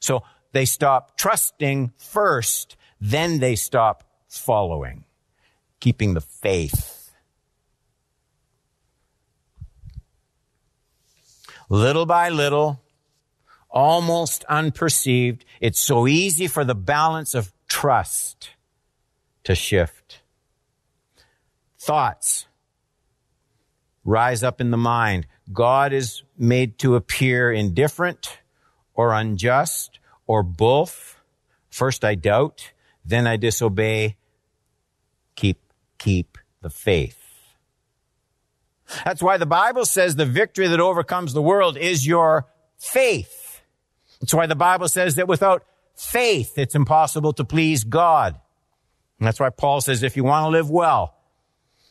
So 0.00 0.22
they 0.52 0.64
stop 0.64 1.16
trusting 1.16 1.92
first, 1.96 2.76
then 3.00 3.40
they 3.40 3.56
stop 3.56 4.04
following, 4.28 5.04
keeping 5.80 6.14
the 6.14 6.20
faith. 6.20 7.03
Little 11.74 12.06
by 12.06 12.28
little, 12.28 12.80
almost 13.68 14.44
unperceived. 14.48 15.44
It's 15.60 15.80
so 15.80 16.06
easy 16.06 16.46
for 16.46 16.64
the 16.64 16.74
balance 16.74 17.34
of 17.34 17.52
trust 17.68 18.50
to 19.42 19.54
shift. 19.56 20.20
Thoughts 21.78 22.46
rise 24.04 24.42
up 24.44 24.60
in 24.60 24.70
the 24.70 24.76
mind. 24.76 25.26
God 25.52 25.92
is 25.92 26.22
made 26.38 26.78
to 26.78 26.94
appear 26.94 27.52
indifferent 27.52 28.38
or 28.94 29.12
unjust 29.12 29.98
or 30.26 30.42
both. 30.44 31.20
First 31.68 32.04
I 32.04 32.14
doubt, 32.14 32.72
then 33.04 33.26
I 33.26 33.36
disobey. 33.36 34.16
Keep, 35.34 35.60
keep 35.98 36.38
the 36.62 36.70
faith. 36.70 37.23
That's 39.04 39.22
why 39.22 39.36
the 39.36 39.46
Bible 39.46 39.84
says 39.84 40.16
the 40.16 40.26
victory 40.26 40.68
that 40.68 40.80
overcomes 40.80 41.32
the 41.32 41.42
world 41.42 41.76
is 41.76 42.06
your 42.06 42.46
faith. 42.78 43.62
That's 44.20 44.34
why 44.34 44.46
the 44.46 44.56
Bible 44.56 44.88
says 44.88 45.16
that 45.16 45.28
without 45.28 45.64
faith, 45.96 46.58
it's 46.58 46.74
impossible 46.74 47.32
to 47.34 47.44
please 47.44 47.84
God. 47.84 48.38
And 49.18 49.26
that's 49.26 49.40
why 49.40 49.50
Paul 49.50 49.80
says 49.80 50.02
if 50.02 50.16
you 50.16 50.24
want 50.24 50.44
to 50.44 50.50
live 50.50 50.70
well, 50.70 51.14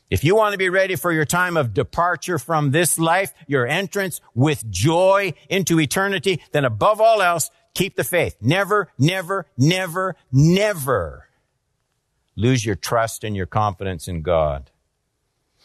if 0.09 0.23
you 0.23 0.35
want 0.35 0.51
to 0.51 0.57
be 0.57 0.69
ready 0.69 0.95
for 0.95 1.11
your 1.11 1.25
time 1.25 1.57
of 1.57 1.73
departure 1.73 2.37
from 2.37 2.71
this 2.71 2.99
life, 2.99 3.33
your 3.47 3.65
entrance 3.65 4.21
with 4.35 4.69
joy 4.69 5.33
into 5.49 5.79
eternity, 5.79 6.41
then 6.51 6.65
above 6.65 7.01
all 7.01 7.21
else, 7.21 7.49
keep 7.73 7.95
the 7.95 8.03
faith. 8.03 8.35
Never, 8.39 8.89
never, 8.99 9.47
never, 9.57 10.15
never 10.31 11.29
lose 12.35 12.65
your 12.65 12.75
trust 12.75 13.23
and 13.23 13.35
your 13.35 13.45
confidence 13.45 14.07
in 14.07 14.21
God. 14.21 14.69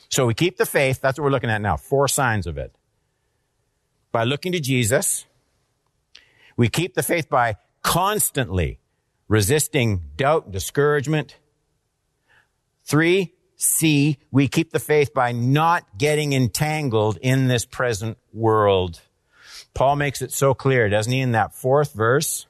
So 0.08 0.26
we 0.26 0.34
keep 0.34 0.56
the 0.56 0.66
faith. 0.66 1.00
That's 1.00 1.18
what 1.18 1.24
we're 1.24 1.30
looking 1.30 1.50
at 1.50 1.60
now. 1.60 1.76
Four 1.76 2.08
signs 2.08 2.46
of 2.46 2.58
it. 2.58 2.74
By 4.10 4.24
looking 4.24 4.52
to 4.52 4.60
Jesus, 4.60 5.26
we 6.56 6.68
keep 6.68 6.94
the 6.94 7.02
faith 7.02 7.28
by 7.28 7.56
constantly 7.82 8.80
resisting 9.28 10.02
doubt 10.16 10.44
and 10.44 10.52
discouragement. 10.52 11.36
Three, 12.84 13.34
C, 13.56 14.18
we 14.30 14.48
keep 14.48 14.72
the 14.72 14.78
faith 14.78 15.12
by 15.12 15.32
not 15.32 15.98
getting 15.98 16.32
entangled 16.32 17.18
in 17.20 17.48
this 17.48 17.66
present 17.66 18.16
world. 18.32 19.00
Paul 19.74 19.96
makes 19.96 20.22
it 20.22 20.32
so 20.32 20.54
clear, 20.54 20.88
doesn't 20.88 21.12
he, 21.12 21.20
in 21.20 21.32
that 21.32 21.54
fourth 21.54 21.92
verse? 21.92 22.46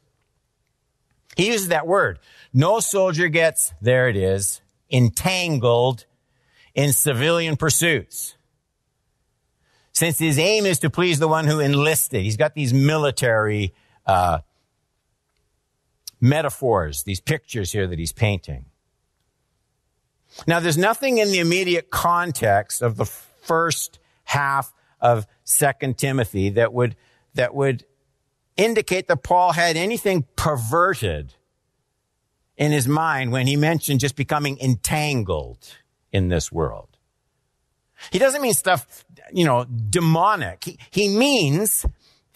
He 1.37 1.49
uses 1.49 1.68
that 1.68 1.87
word. 1.87 2.18
No 2.53 2.81
soldier 2.81 3.29
gets, 3.29 3.73
there 3.81 4.09
it 4.09 4.16
is, 4.16 4.61
entangled 4.90 6.05
in 6.74 6.92
civilian 6.92 7.57
pursuits. 7.57 8.37
Since 9.92 10.18
his 10.18 10.38
aim 10.38 10.64
is 10.64 10.78
to 10.81 10.90
please 10.90 11.18
the 11.18 11.28
one 11.28 11.46
who 11.46 11.59
enlisted, 11.59 12.22
he's 12.22 12.37
got 12.37 12.54
these 12.54 12.72
military 12.72 13.74
uh, 14.07 14.38
metaphors, 16.20 17.02
these 17.02 17.20
pictures 17.20 17.72
here 17.72 17.87
that 17.87 17.98
he's 17.98 18.12
painting. 18.12 18.66
Now, 20.46 20.61
there's 20.61 20.78
nothing 20.78 21.18
in 21.18 21.31
the 21.31 21.40
immediate 21.40 21.90
context 21.90 22.83
of 22.83 22.96
the 22.96 23.07
first 23.07 23.98
half 24.24 24.72
of 25.00 25.26
Second 25.44 25.98
Timothy 25.98 26.50
that 26.50 26.72
would, 26.72 26.96
that 27.35 27.54
would 27.54 27.85
indicate 28.57 29.09
that 29.09 29.22
Paul 29.22 29.52
had 29.52 29.76
anything 29.76 30.26
perverted 30.37 31.35
in 32.57 32.72
his 32.72 32.87
mind 32.87 33.33
when 33.33 33.46
he 33.46 33.57
mentioned 33.57 34.00
just 34.00 34.16
becoming 34.16 34.59
entangled 34.61 35.76
in 36.12 36.29
this 36.29 36.51
world. 36.51 36.88
He 38.11 38.18
doesn't 38.18 38.42
mean 38.42 38.55
stuff, 38.55 39.05
you 39.33 39.44
know, 39.44 39.64
demonic. 39.64 40.64
He, 40.64 40.79
he 40.90 41.09
means 41.09 41.85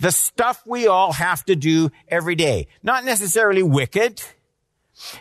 the 0.01 0.11
stuff 0.11 0.63
we 0.67 0.87
all 0.87 1.13
have 1.13 1.45
to 1.45 1.55
do 1.55 1.91
every 2.09 2.35
day. 2.35 2.67
Not 2.83 3.05
necessarily 3.05 3.63
wicked, 3.63 4.23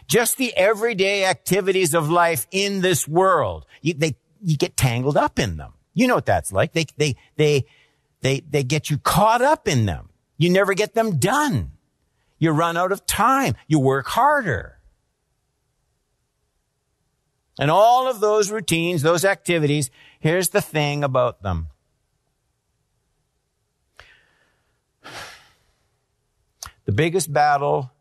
just 0.08 0.38
the 0.38 0.56
everyday 0.56 1.26
activities 1.26 1.94
of 1.94 2.10
life 2.10 2.48
in 2.52 2.82
this 2.82 3.08
world. 3.08 3.66
You, 3.82 3.94
they, 3.94 4.16
you 4.42 4.58
get 4.58 4.76
tangled 4.76 5.18
up 5.18 5.38
in 5.38 5.58
them. 5.58 5.74
You 5.94 6.08
know 6.08 6.16
what 6.16 6.26
that's 6.26 6.52
like. 6.52 6.74
They, 6.74 6.86
they, 6.98 7.16
they, 7.36 7.66
they, 8.22 8.42
they 8.50 8.64
get 8.64 8.90
you 8.90 8.98
caught 8.98 9.42
up 9.42 9.68
in 9.68 9.86
them. 9.86 10.10
You 10.38 10.50
never 10.50 10.74
get 10.74 10.96
them 10.96 11.18
done. 11.18 11.72
You 12.40 12.52
run 12.52 12.76
out 12.76 12.92
of 12.92 13.06
time. 13.06 13.56
You 13.68 13.80
work 13.80 14.08
harder. 14.08 14.80
And 17.62 17.70
all 17.70 18.08
of 18.08 18.20
those 18.20 18.50
routines, 18.50 19.04
those 19.04 19.24
activities, 19.24 19.92
here's 20.20 20.50
the 20.50 20.62
thing 20.62 21.04
about 21.04 21.44
them. 21.44 21.68
The 26.86 26.92
biggest 26.92 27.32
battle 27.32 27.92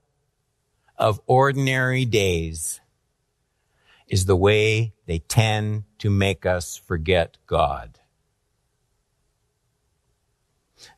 of 0.96 1.20
ordinary 1.26 2.06
days 2.06 2.80
is 4.08 4.24
the 4.24 4.34
way 4.34 4.94
they 5.04 5.18
tend 5.18 5.84
to 5.98 6.08
make 6.08 6.46
us 6.46 6.78
forget 6.78 7.36
God. 7.46 7.98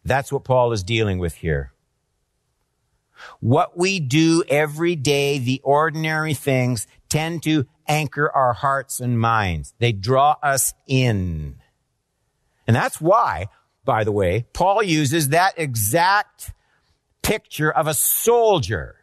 That's 0.05 0.31
what 0.31 0.44
Paul 0.44 0.70
is 0.70 0.85
dealing 0.85 1.18
with 1.18 1.35
here. 1.35 1.72
What 3.40 3.77
we 3.77 3.98
do 4.01 4.44
every 4.48 4.96
day, 4.96 5.38
the 5.38 5.61
ordinary 5.64 6.35
things, 6.35 6.87
tend 7.12 7.42
to 7.42 7.66
anchor 7.87 8.31
our 8.31 8.55
hearts 8.55 8.98
and 8.98 9.20
minds. 9.20 9.75
They 9.79 9.92
draw 9.92 10.37
us 10.42 10.72
in. 10.87 11.57
And 12.66 12.75
that's 12.75 13.03
why, 13.03 13.48
by 13.85 14.05
the 14.05 14.12
way, 14.12 14.46
Paul 14.55 14.83
uses 14.83 15.29
that 15.29 15.53
exact 15.59 16.55
picture 17.20 17.70
of 17.70 17.87
a 17.87 17.92
soldier. 17.92 18.96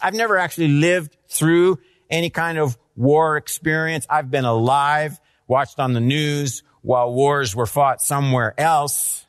I've 0.00 0.14
never 0.14 0.38
actually 0.38 0.68
lived 0.68 1.16
through 1.28 1.80
any 2.08 2.30
kind 2.30 2.56
of 2.56 2.78
war 2.94 3.36
experience. 3.36 4.06
I've 4.08 4.30
been 4.30 4.44
alive, 4.44 5.18
watched 5.48 5.80
on 5.80 5.92
the 5.92 6.00
news 6.00 6.62
while 6.82 7.12
wars 7.12 7.56
were 7.56 7.66
fought 7.66 8.00
somewhere 8.00 8.54
else. 8.56 9.26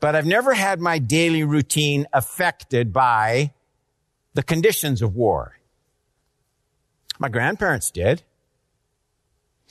But 0.00 0.16
I've 0.16 0.24
never 0.24 0.54
had 0.54 0.80
my 0.80 0.98
daily 0.98 1.44
routine 1.44 2.06
affected 2.14 2.90
by 2.90 3.52
the 4.32 4.42
conditions 4.42 5.02
of 5.02 5.14
war. 5.14 5.57
My 7.18 7.28
grandparents 7.28 7.90
did. 7.90 8.22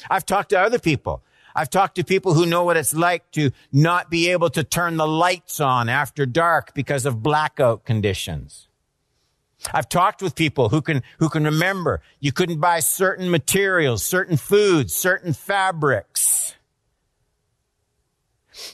I've 0.10 0.26
talked 0.26 0.50
to 0.50 0.60
other 0.60 0.80
people. 0.80 1.24
I've 1.56 1.70
talked 1.70 1.96
to 1.96 2.04
people 2.04 2.36
who 2.36 2.46
know 2.46 2.64
what 2.64 2.78
it's 2.78 2.94
like 2.94 3.32
to 3.32 3.52
not 3.72 4.12
be 4.12 4.30
able 4.30 4.52
to 4.52 4.64
turn 4.64 4.98
the 4.98 5.08
lights 5.08 5.60
on 5.60 5.90
after 5.90 6.26
dark 6.28 6.76
because 6.76 7.06
of 7.06 7.24
blackout 7.24 7.84
conditions. 7.84 8.68
I've 9.74 9.90
talked 9.90 10.22
with 10.22 10.36
people 10.36 10.70
who 10.70 10.82
can, 10.82 11.02
who 11.18 11.30
can 11.30 11.46
remember 11.46 12.02
you 12.20 12.32
couldn't 12.32 12.60
buy 12.60 12.80
certain 12.80 13.32
materials, 13.32 14.04
certain 14.04 14.38
foods, 14.38 14.94
certain 14.94 15.34
fabrics. 15.34 16.56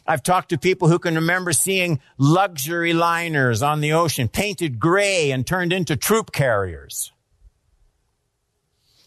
I've 0.05 0.23
talked 0.23 0.49
to 0.49 0.57
people 0.57 0.89
who 0.89 0.99
can 0.99 1.15
remember 1.15 1.53
seeing 1.53 2.01
luxury 2.17 2.91
liners 2.91 3.61
on 3.61 3.79
the 3.79 3.93
ocean 3.93 4.27
painted 4.27 4.79
gray 4.79 5.31
and 5.31 5.47
turned 5.47 5.71
into 5.71 5.95
troop 5.95 6.33
carriers. 6.33 7.13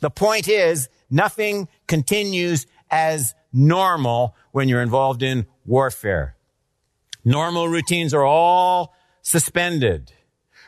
The 0.00 0.10
point 0.10 0.48
is, 0.48 0.88
nothing 1.10 1.68
continues 1.86 2.66
as 2.90 3.34
normal 3.52 4.36
when 4.52 4.68
you're 4.68 4.82
involved 4.82 5.22
in 5.22 5.46
warfare. 5.64 6.36
Normal 7.24 7.68
routines 7.68 8.14
are 8.14 8.24
all 8.24 8.94
suspended. 9.22 10.12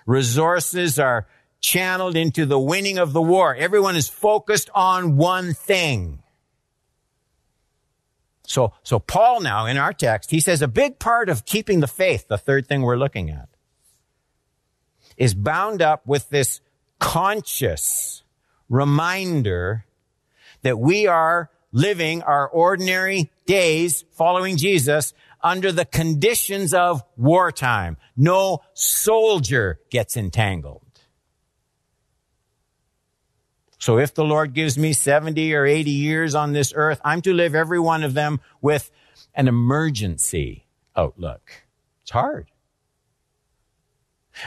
Resources 0.06 0.98
are 0.98 1.26
channeled 1.60 2.16
into 2.16 2.46
the 2.46 2.58
winning 2.58 2.98
of 2.98 3.12
the 3.12 3.22
war. 3.22 3.54
Everyone 3.54 3.96
is 3.96 4.08
focused 4.08 4.70
on 4.74 5.16
one 5.16 5.54
thing. 5.54 6.22
So, 8.46 8.72
so 8.82 8.98
Paul 8.98 9.40
now 9.40 9.66
in 9.66 9.76
our 9.76 9.92
text, 9.92 10.30
he 10.30 10.40
says 10.40 10.62
a 10.62 10.68
big 10.68 10.98
part 10.98 11.28
of 11.28 11.44
keeping 11.44 11.80
the 11.80 11.86
faith, 11.86 12.28
the 12.28 12.38
third 12.38 12.66
thing 12.66 12.82
we're 12.82 12.96
looking 12.96 13.28
at, 13.28 13.48
is 15.18 15.34
bound 15.34 15.82
up 15.82 16.06
with 16.06 16.30
this 16.30 16.60
conscious 16.98 18.22
reminder 18.68 19.84
that 20.62 20.78
we 20.78 21.06
are 21.06 21.50
living 21.72 22.22
our 22.22 22.48
ordinary 22.48 23.30
days 23.46 24.04
following 24.12 24.56
Jesus 24.56 25.14
under 25.42 25.70
the 25.70 25.84
conditions 25.84 26.74
of 26.74 27.02
wartime. 27.16 27.96
No 28.16 28.60
soldier 28.74 29.80
gets 29.90 30.16
entangled. 30.16 30.82
So 33.78 33.98
if 33.98 34.12
the 34.12 34.24
Lord 34.24 34.54
gives 34.54 34.76
me 34.76 34.92
70 34.92 35.54
or 35.54 35.64
80 35.64 35.90
years 35.90 36.34
on 36.34 36.52
this 36.52 36.72
earth, 36.74 37.00
I'm 37.04 37.22
to 37.22 37.32
live 37.32 37.54
every 37.54 37.78
one 37.78 38.02
of 38.02 38.14
them 38.14 38.40
with 38.60 38.90
an 39.34 39.46
emergency 39.46 40.66
outlook. 40.96 41.62
It's 42.02 42.10
hard. 42.10 42.50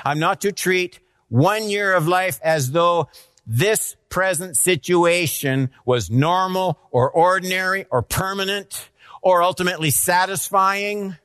I'm 0.04 0.20
not 0.20 0.42
to 0.42 0.52
treat 0.52 1.00
one 1.30 1.70
year 1.70 1.94
of 1.94 2.08
life 2.08 2.40
as 2.44 2.72
though 2.72 3.08
this 3.45 3.95
present 4.10 4.56
situation 4.56 5.71
was 5.86 6.10
normal 6.10 6.80
or 6.91 7.10
ordinary 7.10 7.86
or 7.89 8.01
permanent 8.01 8.89
or 9.21 9.41
ultimately 9.43 9.91
satisfying. 9.91 11.17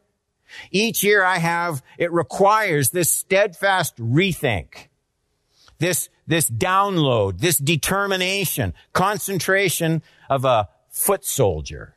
Each 0.70 1.02
year 1.02 1.24
I 1.24 1.38
have, 1.38 1.82
it 1.98 2.12
requires 2.12 2.90
this 2.90 3.10
steadfast 3.10 3.96
rethink, 3.96 4.88
this, 5.78 6.08
this 6.26 6.50
download, 6.50 7.40
this 7.40 7.58
determination, 7.58 8.74
concentration 8.92 10.02
of 10.30 10.44
a 10.44 10.68
foot 10.88 11.24
soldier 11.24 11.96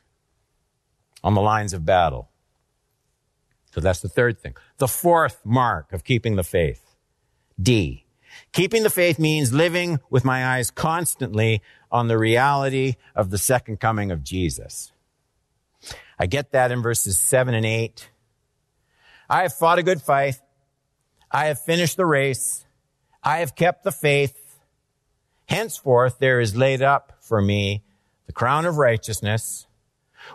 on 1.22 1.34
the 1.34 1.40
lines 1.40 1.72
of 1.72 1.84
battle. 1.84 2.28
So 3.72 3.80
that's 3.80 4.00
the 4.00 4.08
third 4.08 4.40
thing. 4.40 4.56
The 4.78 4.88
fourth 4.88 5.40
mark 5.44 5.92
of 5.92 6.04
keeping 6.04 6.36
the 6.36 6.42
faith. 6.42 6.96
D. 7.60 8.04
Keeping 8.52 8.82
the 8.82 8.90
faith 8.90 9.18
means 9.18 9.52
living 9.52 10.00
with 10.10 10.24
my 10.24 10.44
eyes 10.44 10.70
constantly 10.70 11.62
on 11.90 12.08
the 12.08 12.18
reality 12.18 12.96
of 13.14 13.30
the 13.30 13.38
second 13.38 13.78
coming 13.78 14.10
of 14.10 14.24
Jesus. 14.24 14.92
I 16.18 16.26
get 16.26 16.52
that 16.52 16.72
in 16.72 16.82
verses 16.82 17.16
seven 17.16 17.54
and 17.54 17.64
eight. 17.64 18.10
I 19.28 19.42
have 19.42 19.54
fought 19.54 19.78
a 19.78 19.82
good 19.82 20.02
fight. 20.02 20.40
I 21.30 21.46
have 21.46 21.60
finished 21.60 21.96
the 21.96 22.06
race. 22.06 22.66
I 23.22 23.38
have 23.38 23.54
kept 23.54 23.84
the 23.84 23.92
faith. 23.92 24.36
Henceforth 25.46 26.18
there 26.18 26.40
is 26.40 26.56
laid 26.56 26.82
up 26.82 27.12
for 27.20 27.40
me 27.40 27.84
the 28.26 28.32
crown 28.32 28.66
of 28.66 28.76
righteousness, 28.76 29.66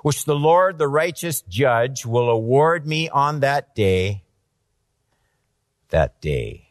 which 0.01 0.25
the 0.25 0.35
Lord, 0.35 0.77
the 0.77 0.87
righteous 0.87 1.41
judge, 1.41 2.05
will 2.05 2.29
award 2.29 2.87
me 2.87 3.09
on 3.09 3.41
that 3.41 3.75
day. 3.75 4.23
That 5.89 6.19
day. 6.19 6.64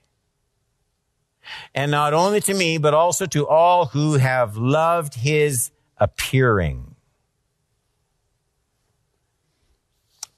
And 1.75 1.91
not 1.91 2.15
only 2.15 2.41
to 2.43 2.55
me, 2.55 2.79
but 2.79 2.95
also 2.95 3.27
to 3.27 3.47
all 3.47 3.87
who 3.87 4.15
have 4.15 4.57
loved 4.57 5.15
his 5.15 5.71
appearing. 5.99 6.95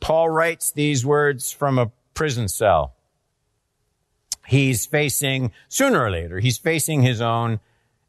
Paul 0.01 0.29
writes 0.29 0.73
these 0.73 1.05
words 1.05 1.51
from 1.51 1.79
a 1.79 1.90
prison 2.14 2.49
cell. 2.49 2.95
He's 4.47 4.87
facing, 4.87 5.53
sooner 5.69 6.05
or 6.05 6.11
later, 6.11 6.38
he's 6.38 6.59
facing 6.59 7.03
his 7.03 7.21
own 7.21 7.59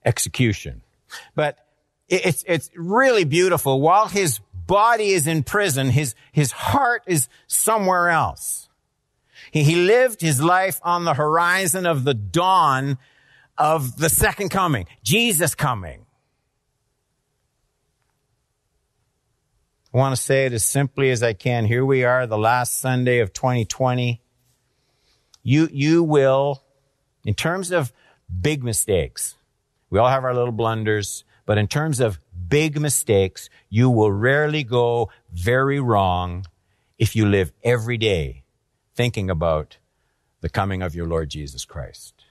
execution. 0.06 0.84
But 1.36 1.58
it's, 2.08 2.44
it's 2.48 2.70
really 2.76 3.24
beautiful. 3.24 3.82
While 3.82 4.08
his 4.08 4.40
body 4.54 5.10
is 5.10 5.26
in 5.26 5.44
prison, 5.44 5.90
his, 5.90 6.14
his 6.32 6.52
heart 6.52 7.04
is 7.08 7.28
somewhere 7.48 8.10
else. 8.10 8.67
He, 9.52 9.76
lived 9.76 10.22
his 10.22 10.42
life 10.42 10.80
on 10.84 11.06
the 11.06 11.14
horizon 11.14 11.86
of 11.86 12.04
the 12.04 12.14
dawn 12.14 12.98
of 13.58 13.98
the 13.98 14.10
second 14.10 14.50
coming, 14.50 14.88
Jesus 15.04 15.56
coming. 15.56 16.06
I 19.94 19.98
want 19.98 20.16
to 20.16 20.22
say 20.22 20.46
it 20.46 20.54
as 20.54 20.64
simply 20.64 21.10
as 21.12 21.24
I 21.24 21.34
can. 21.34 21.66
Here 21.66 21.86
we 21.86 22.04
are, 22.04 22.28
the 22.28 22.38
last 22.38 22.80
Sunday 22.80 23.20
of 23.20 23.34
2020. 23.34 24.22
You, 25.44 25.70
you 25.72 26.04
will, 26.04 26.62
in 27.24 27.34
terms 27.34 27.72
of 27.72 27.94
big 28.42 28.64
mistakes, 28.64 29.36
we 29.90 29.98
all 30.00 30.10
have 30.10 30.24
our 30.26 30.34
little 30.34 30.52
blunders, 30.52 31.24
But 31.46 31.58
in 31.58 31.68
terms 31.68 32.02
of 32.02 32.20
big 32.50 32.80
mistakes, 32.80 33.50
you 33.70 33.90
will 33.90 34.12
rarely 34.12 34.64
go 34.64 35.10
very 35.32 35.80
wrong 35.80 36.46
if 37.00 37.16
you 37.16 37.26
live 37.26 37.54
every 37.64 37.98
day 37.98 38.44
thinking 38.98 39.30
about 39.30 39.78
the 40.42 40.50
coming 40.50 40.82
of 40.82 40.96
your 40.96 41.08
Lord 41.08 41.30
Jesus 41.30 41.64
Christ. 41.64 42.26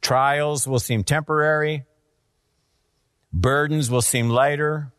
Trials 0.00 0.66
will 0.66 0.78
seem 0.78 1.04
temporary. 1.04 1.84
Burdens 3.32 3.90
will 3.90 4.00
seem 4.00 4.30
lighter. 4.30 4.92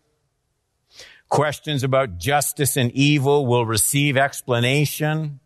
Questions 1.30 1.84
about 1.84 2.18
justice 2.18 2.76
and 2.76 2.92
evil 2.92 3.46
will 3.46 3.66
receive 3.66 4.18
explanation. 4.18 5.40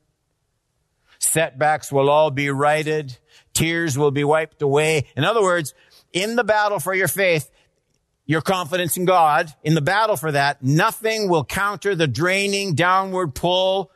Setbacks 1.20 1.92
will 1.92 2.10
all 2.10 2.32
be 2.32 2.50
righted. 2.50 3.18
Tears 3.54 3.98
will 3.98 4.12
be 4.12 4.24
wiped 4.24 4.62
away. 4.62 5.06
In 5.16 5.24
other 5.24 5.42
words, 5.42 5.74
in 6.12 6.36
the 6.36 6.44
battle 6.44 6.80
for 6.80 6.94
your 6.94 7.08
faith, 7.08 7.50
your 8.26 8.42
confidence 8.42 8.98
in 8.98 9.06
God, 9.06 9.54
in 9.64 9.76
the 9.76 9.82
battle 9.82 10.16
for 10.16 10.32
that, 10.32 10.64
nothing 10.64 11.30
will 11.30 11.44
counter 11.44 11.96
the 11.96 12.08
draining 12.08 12.74
downward 12.76 13.36
pull 13.36 13.92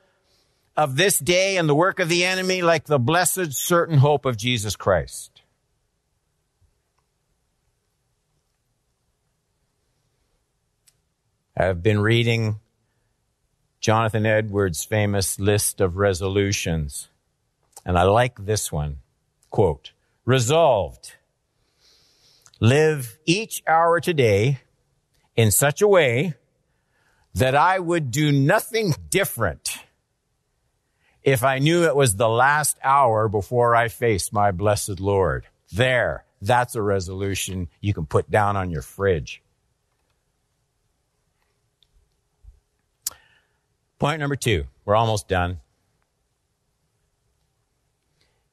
of 0.75 0.95
this 0.95 1.17
day 1.17 1.57
and 1.57 1.67
the 1.67 1.75
work 1.75 1.99
of 1.99 2.09
the 2.09 2.23
enemy 2.23 2.61
like 2.61 2.85
the 2.85 2.99
blessed 2.99 3.53
certain 3.53 3.97
hope 3.97 4.25
of 4.25 4.37
Jesus 4.37 4.75
Christ. 4.75 5.41
I've 11.59 11.81
been 11.81 11.99
reading 11.99 12.59
Jonathan 13.79 14.27
Edwards' 14.27 14.83
famous 14.83 15.39
list 15.39 15.81
of 15.81 15.97
resolutions, 15.97 17.07
and 17.83 17.97
I 17.97 18.03
like 18.03 18.45
this 18.45 18.71
one. 18.71 18.97
Quote, 19.49 19.91
resolved 20.25 21.13
live 22.59 23.17
each 23.25 23.63
hour 23.67 23.99
today 23.99 24.59
in 25.35 25.51
such 25.51 25.81
a 25.81 25.87
way 25.87 26.33
that 27.35 27.55
I 27.55 27.77
would 27.77 28.11
do 28.11 28.31
nothing 28.31 28.93
different 29.09 29.77
if 31.23 31.43
I 31.43 31.59
knew 31.59 31.83
it 31.83 31.95
was 31.95 32.15
the 32.15 32.29
last 32.29 32.77
hour 32.83 33.27
before 33.27 33.75
I 33.75 33.89
faced 33.89 34.33
my 34.33 34.51
blessed 34.51 34.99
Lord. 34.99 35.45
There, 35.71 36.25
that's 36.41 36.75
a 36.75 36.81
resolution 36.81 37.67
you 37.81 37.93
can 37.93 38.05
put 38.05 38.31
down 38.31 38.55
on 38.55 38.71
your 38.71 38.81
fridge. 38.81 39.43
Point 43.99 44.19
number 44.19 44.35
two. 44.35 44.65
We're 44.85 44.95
almost 44.95 45.27
done. 45.27 45.59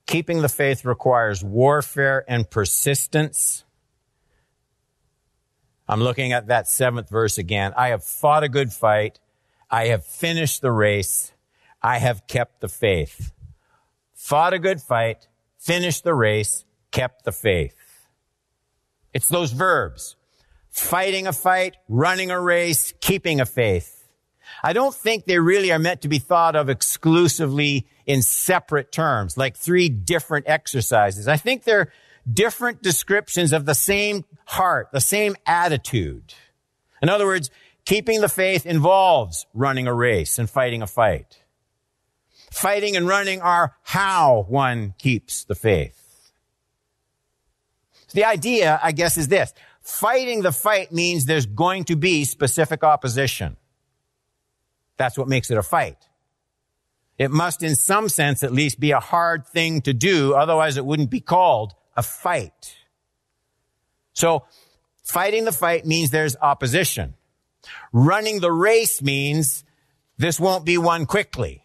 Keeping 0.06 0.42
the 0.42 0.48
faith 0.48 0.84
requires 0.84 1.44
warfare 1.44 2.24
and 2.28 2.48
persistence. 2.48 3.63
I'm 5.88 6.00
looking 6.00 6.32
at 6.32 6.46
that 6.46 6.68
seventh 6.68 7.10
verse 7.10 7.38
again. 7.38 7.72
I 7.76 7.88
have 7.88 8.04
fought 8.04 8.42
a 8.42 8.48
good 8.48 8.72
fight. 8.72 9.20
I 9.70 9.86
have 9.88 10.04
finished 10.04 10.62
the 10.62 10.72
race. 10.72 11.32
I 11.82 11.98
have 11.98 12.26
kept 12.26 12.60
the 12.60 12.68
faith. 12.68 13.32
Fought 14.14 14.54
a 14.54 14.58
good 14.58 14.80
fight, 14.80 15.28
finished 15.58 16.02
the 16.02 16.14
race, 16.14 16.64
kept 16.90 17.24
the 17.24 17.32
faith. 17.32 17.74
It's 19.12 19.28
those 19.28 19.52
verbs. 19.52 20.16
Fighting 20.70 21.26
a 21.26 21.32
fight, 21.32 21.76
running 21.88 22.30
a 22.30 22.40
race, 22.40 22.94
keeping 23.00 23.40
a 23.40 23.46
faith. 23.46 24.08
I 24.62 24.72
don't 24.72 24.94
think 24.94 25.26
they 25.26 25.38
really 25.38 25.72
are 25.72 25.78
meant 25.78 26.02
to 26.02 26.08
be 26.08 26.18
thought 26.18 26.56
of 26.56 26.70
exclusively 26.70 27.86
in 28.06 28.22
separate 28.22 28.90
terms, 28.90 29.36
like 29.36 29.56
three 29.56 29.88
different 29.90 30.48
exercises. 30.48 31.28
I 31.28 31.36
think 31.36 31.64
they're 31.64 31.92
different 32.30 32.82
descriptions 32.82 33.52
of 33.52 33.66
the 33.66 33.74
same 33.74 34.24
heart, 34.46 34.88
the 34.92 35.00
same 35.00 35.36
attitude. 35.46 36.34
In 37.02 37.08
other 37.08 37.26
words, 37.26 37.50
keeping 37.84 38.20
the 38.20 38.28
faith 38.28 38.66
involves 38.66 39.46
running 39.54 39.86
a 39.86 39.94
race 39.94 40.38
and 40.38 40.48
fighting 40.48 40.82
a 40.82 40.86
fight. 40.86 41.38
Fighting 42.50 42.96
and 42.96 43.08
running 43.08 43.40
are 43.40 43.74
how 43.82 44.46
one 44.48 44.94
keeps 44.98 45.44
the 45.44 45.54
faith. 45.54 46.00
So 48.06 48.14
the 48.14 48.24
idea, 48.24 48.78
I 48.82 48.92
guess, 48.92 49.16
is 49.16 49.28
this. 49.28 49.52
Fighting 49.80 50.42
the 50.42 50.52
fight 50.52 50.92
means 50.92 51.26
there's 51.26 51.46
going 51.46 51.84
to 51.84 51.96
be 51.96 52.24
specific 52.24 52.84
opposition. 52.84 53.56
That's 54.96 55.18
what 55.18 55.28
makes 55.28 55.50
it 55.50 55.58
a 55.58 55.62
fight. 55.62 55.98
It 57.18 57.30
must, 57.30 57.62
in 57.62 57.76
some 57.76 58.08
sense, 58.08 58.42
at 58.42 58.52
least 58.52 58.80
be 58.80 58.92
a 58.92 59.00
hard 59.00 59.46
thing 59.46 59.82
to 59.82 59.92
do. 59.92 60.34
Otherwise, 60.34 60.76
it 60.76 60.86
wouldn't 60.86 61.10
be 61.10 61.20
called 61.20 61.74
a 61.96 62.02
fight. 62.02 62.76
So 64.12 64.44
fighting 65.04 65.44
the 65.44 65.52
fight 65.52 65.86
means 65.86 66.10
there's 66.10 66.36
opposition. 66.40 67.14
Running 67.92 68.40
the 68.40 68.52
race 68.52 69.02
means 69.02 69.64
this 70.18 70.38
won't 70.38 70.64
be 70.64 70.78
won 70.78 71.06
quickly. 71.06 71.64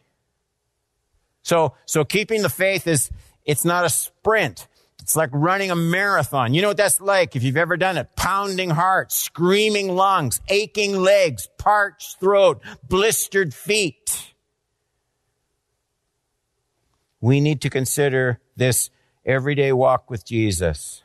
So, 1.43 1.75
so 1.85 2.03
keeping 2.05 2.41
the 2.41 2.49
faith 2.49 2.87
is, 2.87 3.09
it's 3.45 3.65
not 3.65 3.85
a 3.85 3.89
sprint. 3.89 4.67
It's 5.01 5.15
like 5.15 5.29
running 5.33 5.71
a 5.71 5.75
marathon. 5.75 6.53
You 6.53 6.61
know 6.61 6.67
what 6.67 6.77
that's 6.77 7.01
like 7.01 7.35
if 7.35 7.43
you've 7.43 7.57
ever 7.57 7.77
done 7.77 7.97
it. 7.97 8.15
Pounding 8.15 8.69
heart, 8.69 9.11
screaming 9.11 9.95
lungs, 9.95 10.39
aching 10.49 10.95
legs, 10.95 11.47
parched 11.57 12.19
throat, 12.19 12.61
blistered 12.87 13.53
feet. 13.53 14.33
We 17.21 17.41
need 17.41 17.61
to 17.61 17.69
consider 17.69 18.39
this 18.55 18.91
everyday 19.25 19.71
walk 19.71 20.09
with 20.09 20.25
Jesus. 20.25 21.03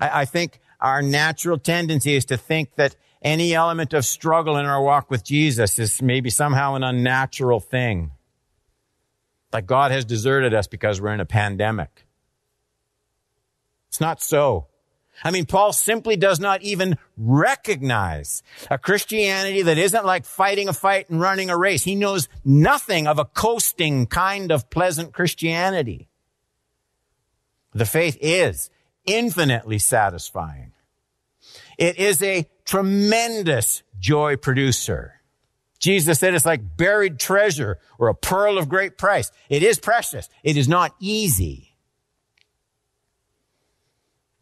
I, 0.00 0.22
I 0.22 0.24
think 0.24 0.60
our 0.80 1.02
natural 1.02 1.58
tendency 1.58 2.14
is 2.14 2.24
to 2.26 2.36
think 2.36 2.74
that 2.76 2.96
any 3.22 3.54
element 3.54 3.92
of 3.92 4.04
struggle 4.04 4.56
in 4.56 4.66
our 4.66 4.82
walk 4.82 5.10
with 5.10 5.24
Jesus 5.24 5.78
is 5.78 6.00
maybe 6.00 6.30
somehow 6.30 6.74
an 6.74 6.82
unnatural 6.82 7.60
thing. 7.60 8.12
Like 9.52 9.66
God 9.66 9.90
has 9.90 10.04
deserted 10.04 10.54
us 10.54 10.66
because 10.66 11.00
we're 11.00 11.12
in 11.12 11.20
a 11.20 11.26
pandemic. 11.26 12.06
It's 13.88 14.00
not 14.00 14.22
so. 14.22 14.68
I 15.22 15.30
mean, 15.30 15.44
Paul 15.44 15.72
simply 15.72 16.16
does 16.16 16.40
not 16.40 16.62
even 16.62 16.96
recognize 17.16 18.42
a 18.70 18.78
Christianity 18.78 19.62
that 19.62 19.76
isn't 19.76 20.06
like 20.06 20.24
fighting 20.24 20.68
a 20.68 20.72
fight 20.72 21.10
and 21.10 21.20
running 21.20 21.50
a 21.50 21.58
race. 21.58 21.82
He 21.82 21.94
knows 21.94 22.28
nothing 22.44 23.06
of 23.06 23.18
a 23.18 23.24
coasting 23.24 24.06
kind 24.06 24.50
of 24.50 24.70
pleasant 24.70 25.12
Christianity. 25.12 26.09
The 27.72 27.86
faith 27.86 28.18
is 28.20 28.70
infinitely 29.06 29.78
satisfying. 29.78 30.72
It 31.78 31.98
is 31.98 32.22
a 32.22 32.46
tremendous 32.64 33.82
joy 33.98 34.36
producer. 34.36 35.14
Jesus 35.78 36.18
said 36.18 36.34
it's 36.34 36.44
like 36.44 36.76
buried 36.76 37.18
treasure 37.18 37.78
or 37.98 38.08
a 38.08 38.14
pearl 38.14 38.58
of 38.58 38.68
great 38.68 38.98
price. 38.98 39.32
It 39.48 39.62
is 39.62 39.78
precious. 39.78 40.28
It 40.42 40.56
is 40.56 40.68
not 40.68 40.94
easy. 41.00 41.74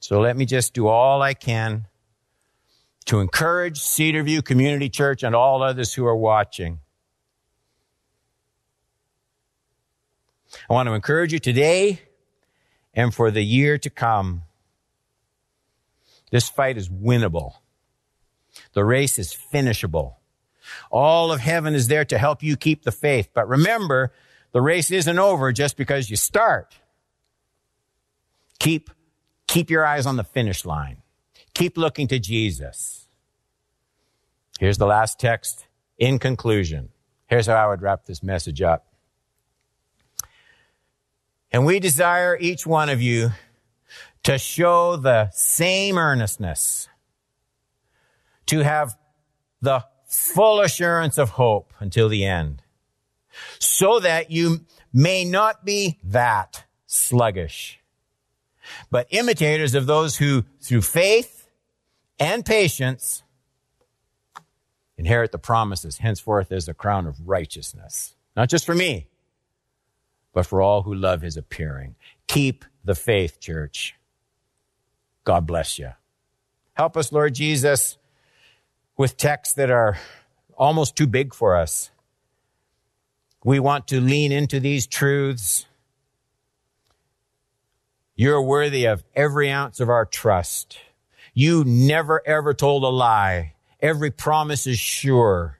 So 0.00 0.20
let 0.20 0.36
me 0.36 0.46
just 0.46 0.74
do 0.74 0.88
all 0.88 1.22
I 1.22 1.34
can 1.34 1.86
to 3.06 3.20
encourage 3.20 3.80
Cedarview 3.80 4.44
Community 4.44 4.88
Church 4.88 5.22
and 5.22 5.34
all 5.34 5.62
others 5.62 5.94
who 5.94 6.06
are 6.06 6.16
watching. 6.16 6.80
I 10.68 10.72
want 10.72 10.88
to 10.88 10.94
encourage 10.94 11.32
you 11.32 11.38
today 11.38 12.00
and 12.98 13.14
for 13.14 13.30
the 13.30 13.44
year 13.44 13.78
to 13.78 13.88
come. 13.88 14.42
This 16.32 16.48
fight 16.48 16.76
is 16.76 16.88
winnable. 16.88 17.52
The 18.72 18.84
race 18.84 19.20
is 19.20 19.32
finishable. 19.32 20.18
All 20.90 21.30
of 21.30 21.38
heaven 21.38 21.76
is 21.76 21.86
there 21.86 22.04
to 22.06 22.18
help 22.18 22.42
you 22.42 22.56
keep 22.56 22.82
the 22.82 22.90
faith. 22.90 23.28
But 23.32 23.48
remember, 23.48 24.12
the 24.50 24.60
race 24.60 24.90
isn't 24.90 25.18
over 25.18 25.52
just 25.52 25.76
because 25.76 26.10
you 26.10 26.16
start. 26.16 26.76
Keep, 28.58 28.90
keep 29.46 29.70
your 29.70 29.86
eyes 29.86 30.04
on 30.04 30.16
the 30.16 30.24
finish 30.24 30.64
line. 30.64 31.02
Keep 31.54 31.78
looking 31.78 32.08
to 32.08 32.18
Jesus. 32.18 33.06
Here's 34.58 34.78
the 34.78 34.86
last 34.86 35.20
text 35.20 35.68
in 35.98 36.18
conclusion. 36.18 36.88
Here's 37.28 37.46
how 37.46 37.54
I 37.54 37.68
would 37.68 37.80
wrap 37.80 38.06
this 38.06 38.24
message 38.24 38.60
up. 38.60 38.87
And 41.50 41.64
we 41.64 41.80
desire 41.80 42.36
each 42.38 42.66
one 42.66 42.88
of 42.88 43.00
you 43.00 43.30
to 44.24 44.38
show 44.38 44.96
the 44.96 45.30
same 45.32 45.96
earnestness, 45.96 46.88
to 48.46 48.60
have 48.60 48.96
the 49.62 49.84
full 50.06 50.60
assurance 50.60 51.18
of 51.18 51.30
hope 51.30 51.72
until 51.78 52.08
the 52.08 52.24
end, 52.24 52.62
so 53.58 54.00
that 54.00 54.30
you 54.30 54.60
may 54.92 55.24
not 55.24 55.64
be 55.64 55.98
that 56.02 56.64
sluggish, 56.86 57.80
but 58.90 59.06
imitators 59.10 59.74
of 59.74 59.86
those 59.86 60.16
who, 60.16 60.44
through 60.60 60.82
faith 60.82 61.48
and 62.18 62.44
patience, 62.44 63.22
inherit 64.96 65.32
the 65.32 65.38
promises 65.38 65.98
henceforth 65.98 66.50
as 66.52 66.68
a 66.68 66.74
crown 66.74 67.06
of 67.06 67.28
righteousness. 67.28 68.14
Not 68.36 68.48
just 68.48 68.66
for 68.66 68.74
me, 68.74 69.06
but 70.32 70.46
for 70.46 70.60
all 70.60 70.82
who 70.82 70.94
love 70.94 71.22
his 71.22 71.36
appearing. 71.36 71.94
Keep 72.26 72.64
the 72.84 72.94
faith, 72.94 73.40
church. 73.40 73.94
God 75.24 75.46
bless 75.46 75.78
you. 75.78 75.90
Help 76.74 76.96
us, 76.96 77.12
Lord 77.12 77.34
Jesus, 77.34 77.98
with 78.96 79.16
texts 79.16 79.54
that 79.54 79.70
are 79.70 79.98
almost 80.56 80.96
too 80.96 81.06
big 81.06 81.34
for 81.34 81.56
us. 81.56 81.90
We 83.44 83.60
want 83.60 83.88
to 83.88 84.00
lean 84.00 84.32
into 84.32 84.60
these 84.60 84.86
truths. 84.86 85.66
You're 88.14 88.42
worthy 88.42 88.86
of 88.86 89.04
every 89.14 89.50
ounce 89.50 89.80
of 89.80 89.88
our 89.88 90.04
trust. 90.04 90.78
You 91.34 91.62
never 91.64 92.20
ever 92.26 92.52
told 92.52 92.82
a 92.82 92.88
lie. 92.88 93.54
Every 93.80 94.10
promise 94.10 94.66
is 94.66 94.78
sure. 94.78 95.57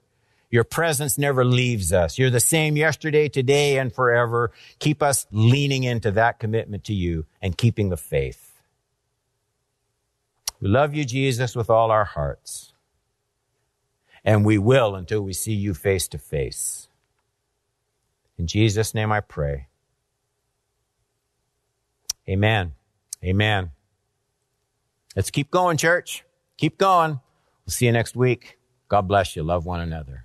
Your 0.51 0.65
presence 0.65 1.19
never 1.19 1.45
leaves 1.45 1.93
us. 1.93 2.19
You're 2.19 2.31
the 2.31 2.41
same 2.41 2.77
yesterday, 2.77 3.29
today, 3.29 3.79
and 3.79 3.93
forever. 3.93 4.51
Keep 4.79 5.03
us 5.03 5.27
leaning 5.31 5.85
into 5.85 6.11
that 6.13 6.39
commitment 6.39 6.85
to 6.85 6.95
you 6.95 7.27
and 7.43 7.57
keeping 7.57 7.91
the 7.91 7.97
faith. 7.97 8.49
We 10.61 10.69
love 10.69 10.95
you, 10.95 11.05
Jesus, 11.05 11.55
with 11.55 11.69
all 11.71 11.91
our 11.91 12.05
hearts. 12.05 12.73
And 14.25 14.45
we 14.45 14.59
will 14.59 14.95
until 14.95 15.21
we 15.21 15.33
see 15.33 15.53
you 15.53 15.75
face 15.75 16.09
to 16.09 16.19
face. 16.19 16.89
In 18.39 18.47
Jesus' 18.47 18.95
name 18.95 19.13
I 19.13 19.21
pray. 19.21 19.69
Amen. 22.29 22.75
Amen. 23.25 23.71
Let's 25.15 25.31
keep 25.31 25.51
going, 25.51 25.77
church. 25.77 26.25
Keep 26.57 26.79
going. 26.79 27.21
We'll 27.65 27.73
see 27.73 27.87
you 27.87 27.93
next 27.93 28.17
week. 28.17 28.59
God 28.89 29.03
bless 29.03 29.37
you. 29.37 29.43
Love 29.43 29.67
one 29.67 29.81
another. 29.81 30.25